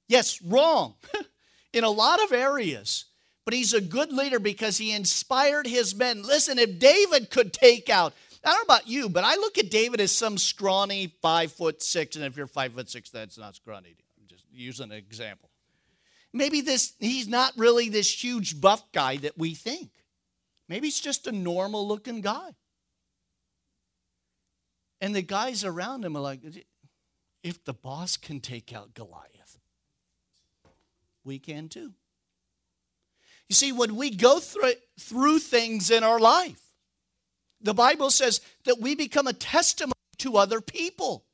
Yes, 0.08 0.40
wrong 0.42 0.94
in 1.72 1.84
a 1.84 1.90
lot 1.90 2.22
of 2.22 2.32
areas. 2.32 3.04
But 3.44 3.54
he's 3.54 3.72
a 3.72 3.80
good 3.80 4.12
leader 4.12 4.38
because 4.38 4.76
he 4.76 4.92
inspired 4.92 5.66
his 5.66 5.94
men. 5.94 6.22
Listen, 6.22 6.58
if 6.58 6.78
David 6.78 7.30
could 7.30 7.52
take 7.52 7.88
out, 7.88 8.12
I 8.44 8.50
don't 8.50 8.58
know 8.68 8.74
about 8.74 8.88
you, 8.88 9.08
but 9.08 9.24
I 9.24 9.36
look 9.36 9.58
at 9.58 9.70
David 9.70 10.00
as 10.00 10.12
some 10.12 10.38
scrawny 10.38 11.14
five 11.22 11.52
foot 11.52 11.82
six, 11.82 12.14
and 12.14 12.24
if 12.24 12.36
you're 12.36 12.46
five 12.46 12.74
foot 12.74 12.90
six, 12.90 13.10
that's 13.10 13.38
not 13.38 13.56
scrawny. 13.56 13.96
I'm 14.20 14.26
just 14.28 14.44
using 14.52 14.92
an 14.92 14.98
example. 14.98 15.47
Maybe 16.32 16.60
this 16.60 16.94
he's 16.98 17.28
not 17.28 17.52
really 17.56 17.88
this 17.88 18.22
huge 18.22 18.60
buff 18.60 18.90
guy 18.92 19.16
that 19.18 19.38
we 19.38 19.54
think. 19.54 19.90
Maybe 20.68 20.88
he's 20.88 21.00
just 21.00 21.26
a 21.26 21.32
normal 21.32 21.86
looking 21.86 22.20
guy. 22.20 22.54
And 25.00 25.14
the 25.14 25.22
guys 25.22 25.64
around 25.64 26.04
him 26.04 26.16
are 26.16 26.20
like, 26.20 26.40
if 27.42 27.64
the 27.64 27.72
boss 27.72 28.16
can 28.16 28.40
take 28.40 28.74
out 28.74 28.94
Goliath, 28.94 29.58
we 31.24 31.38
can 31.38 31.68
too. 31.68 31.94
You 33.48 33.54
see, 33.54 33.72
when 33.72 33.96
we 33.96 34.10
go 34.10 34.40
through, 34.40 34.72
through 34.98 35.38
things 35.38 35.90
in 35.90 36.04
our 36.04 36.18
life, 36.18 36.60
the 37.60 37.74
Bible 37.74 38.10
says 38.10 38.40
that 38.64 38.80
we 38.80 38.94
become 38.94 39.26
a 39.26 39.32
testimony 39.32 39.92
to 40.18 40.36
other 40.36 40.60
people. 40.60 41.24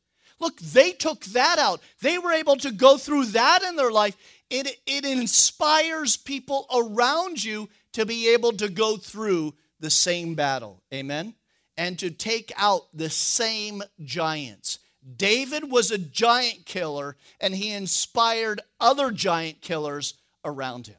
Look, 0.40 0.58
they 0.60 0.92
took 0.92 1.24
that 1.26 1.58
out. 1.58 1.80
They 2.00 2.18
were 2.18 2.32
able 2.32 2.56
to 2.56 2.72
go 2.72 2.96
through 2.96 3.26
that 3.26 3.62
in 3.62 3.76
their 3.76 3.90
life. 3.90 4.16
It, 4.50 4.78
it 4.86 5.04
inspires 5.04 6.16
people 6.16 6.66
around 6.74 7.42
you 7.42 7.68
to 7.92 8.04
be 8.04 8.28
able 8.34 8.52
to 8.52 8.68
go 8.68 8.96
through 8.96 9.54
the 9.80 9.90
same 9.90 10.34
battle. 10.34 10.82
Amen? 10.92 11.34
And 11.76 11.98
to 11.98 12.10
take 12.10 12.52
out 12.56 12.86
the 12.92 13.10
same 13.10 13.82
giants. 14.02 14.78
David 15.16 15.70
was 15.70 15.90
a 15.90 15.98
giant 15.98 16.64
killer, 16.64 17.16
and 17.40 17.54
he 17.54 17.72
inspired 17.72 18.60
other 18.80 19.10
giant 19.10 19.60
killers 19.60 20.14
around 20.44 20.86
him. 20.86 20.96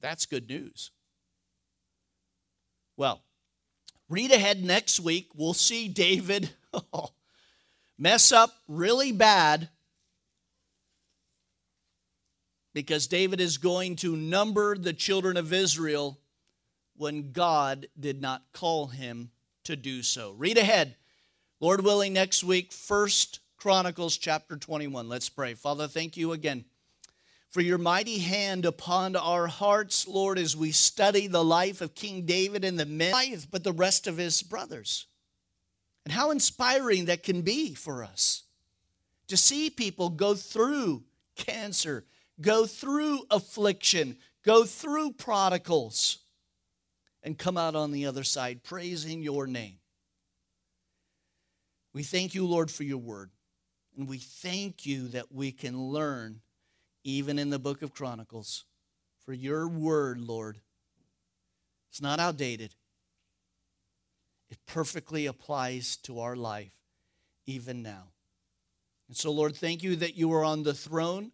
That's 0.00 0.26
good 0.26 0.48
news. 0.48 0.90
Well, 2.96 3.22
read 4.08 4.32
ahead 4.32 4.64
next 4.64 5.00
week. 5.00 5.28
We'll 5.34 5.54
see 5.54 5.88
David 5.88 6.50
oh, 6.92 7.10
mess 8.00 8.32
up 8.32 8.50
really 8.66 9.12
bad 9.12 9.68
because 12.72 13.06
David 13.06 13.40
is 13.40 13.58
going 13.58 13.96
to 13.96 14.16
number 14.16 14.76
the 14.76 14.94
children 14.94 15.36
of 15.36 15.52
Israel 15.52 16.18
when 16.96 17.32
God 17.32 17.86
did 17.98 18.20
not 18.20 18.42
call 18.52 18.86
him 18.86 19.30
to 19.64 19.76
do 19.76 20.02
so. 20.02 20.32
Read 20.32 20.56
ahead. 20.56 20.96
Lord 21.60 21.84
willing, 21.84 22.14
next 22.14 22.42
week, 22.42 22.72
First 22.72 23.40
Chronicles 23.58 24.16
chapter 24.16 24.56
21. 24.56 25.08
Let's 25.08 25.28
pray. 25.28 25.52
Father, 25.52 25.86
thank 25.86 26.16
you 26.16 26.32
again 26.32 26.64
for 27.50 27.60
your 27.60 27.78
mighty 27.78 28.18
hand 28.18 28.64
upon 28.64 29.16
our 29.16 29.46
hearts, 29.46 30.08
Lord, 30.08 30.38
as 30.38 30.56
we 30.56 30.72
study 30.72 31.26
the 31.26 31.44
life 31.44 31.80
of 31.80 31.94
King 31.94 32.24
David 32.24 32.64
and 32.64 32.78
the 32.78 32.86
men, 32.86 33.12
but 33.50 33.64
the 33.64 33.72
rest 33.72 34.06
of 34.06 34.16
his 34.16 34.42
brothers. 34.42 35.06
And 36.04 36.12
how 36.12 36.30
inspiring 36.30 37.06
that 37.06 37.22
can 37.22 37.42
be 37.42 37.74
for 37.74 38.02
us 38.02 38.44
to 39.28 39.36
see 39.36 39.70
people 39.70 40.10
go 40.10 40.34
through 40.34 41.04
cancer, 41.36 42.04
go 42.40 42.66
through 42.66 43.24
affliction, 43.30 44.16
go 44.44 44.64
through 44.64 45.12
prodigals, 45.12 46.18
and 47.22 47.38
come 47.38 47.56
out 47.56 47.74
on 47.76 47.92
the 47.92 48.06
other 48.06 48.24
side 48.24 48.62
praising 48.62 49.22
your 49.22 49.46
name. 49.46 49.76
We 51.92 52.02
thank 52.02 52.34
you, 52.34 52.46
Lord, 52.46 52.70
for 52.70 52.84
your 52.84 52.98
word. 52.98 53.30
And 53.96 54.08
we 54.08 54.18
thank 54.18 54.86
you 54.86 55.08
that 55.08 55.32
we 55.32 55.52
can 55.52 55.78
learn 55.78 56.40
even 57.04 57.38
in 57.38 57.50
the 57.50 57.58
book 57.58 57.82
of 57.82 57.92
Chronicles. 57.92 58.64
For 59.24 59.32
your 59.32 59.68
word, 59.68 60.20
Lord, 60.20 60.58
it's 61.90 62.00
not 62.00 62.20
outdated. 62.20 62.74
It 64.50 64.58
perfectly 64.66 65.26
applies 65.26 65.96
to 65.98 66.20
our 66.20 66.36
life 66.36 66.72
even 67.46 67.82
now. 67.82 68.08
And 69.08 69.16
so, 69.16 69.30
Lord, 69.30 69.56
thank 69.56 69.82
you 69.82 69.96
that 69.96 70.16
you 70.16 70.32
are 70.32 70.44
on 70.44 70.62
the 70.62 70.74
throne, 70.74 71.32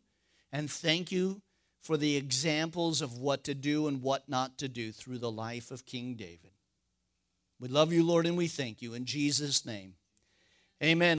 and 0.52 0.70
thank 0.70 1.10
you 1.10 1.42
for 1.80 1.96
the 1.96 2.16
examples 2.16 3.00
of 3.00 3.18
what 3.18 3.44
to 3.44 3.54
do 3.54 3.86
and 3.86 4.02
what 4.02 4.28
not 4.28 4.58
to 4.58 4.68
do 4.68 4.92
through 4.92 5.18
the 5.18 5.30
life 5.30 5.70
of 5.70 5.86
King 5.86 6.14
David. 6.14 6.52
We 7.60 7.68
love 7.68 7.92
you, 7.92 8.04
Lord, 8.04 8.26
and 8.26 8.36
we 8.36 8.48
thank 8.48 8.82
you. 8.82 8.94
In 8.94 9.04
Jesus' 9.04 9.64
name, 9.64 9.94
amen. 10.82 11.14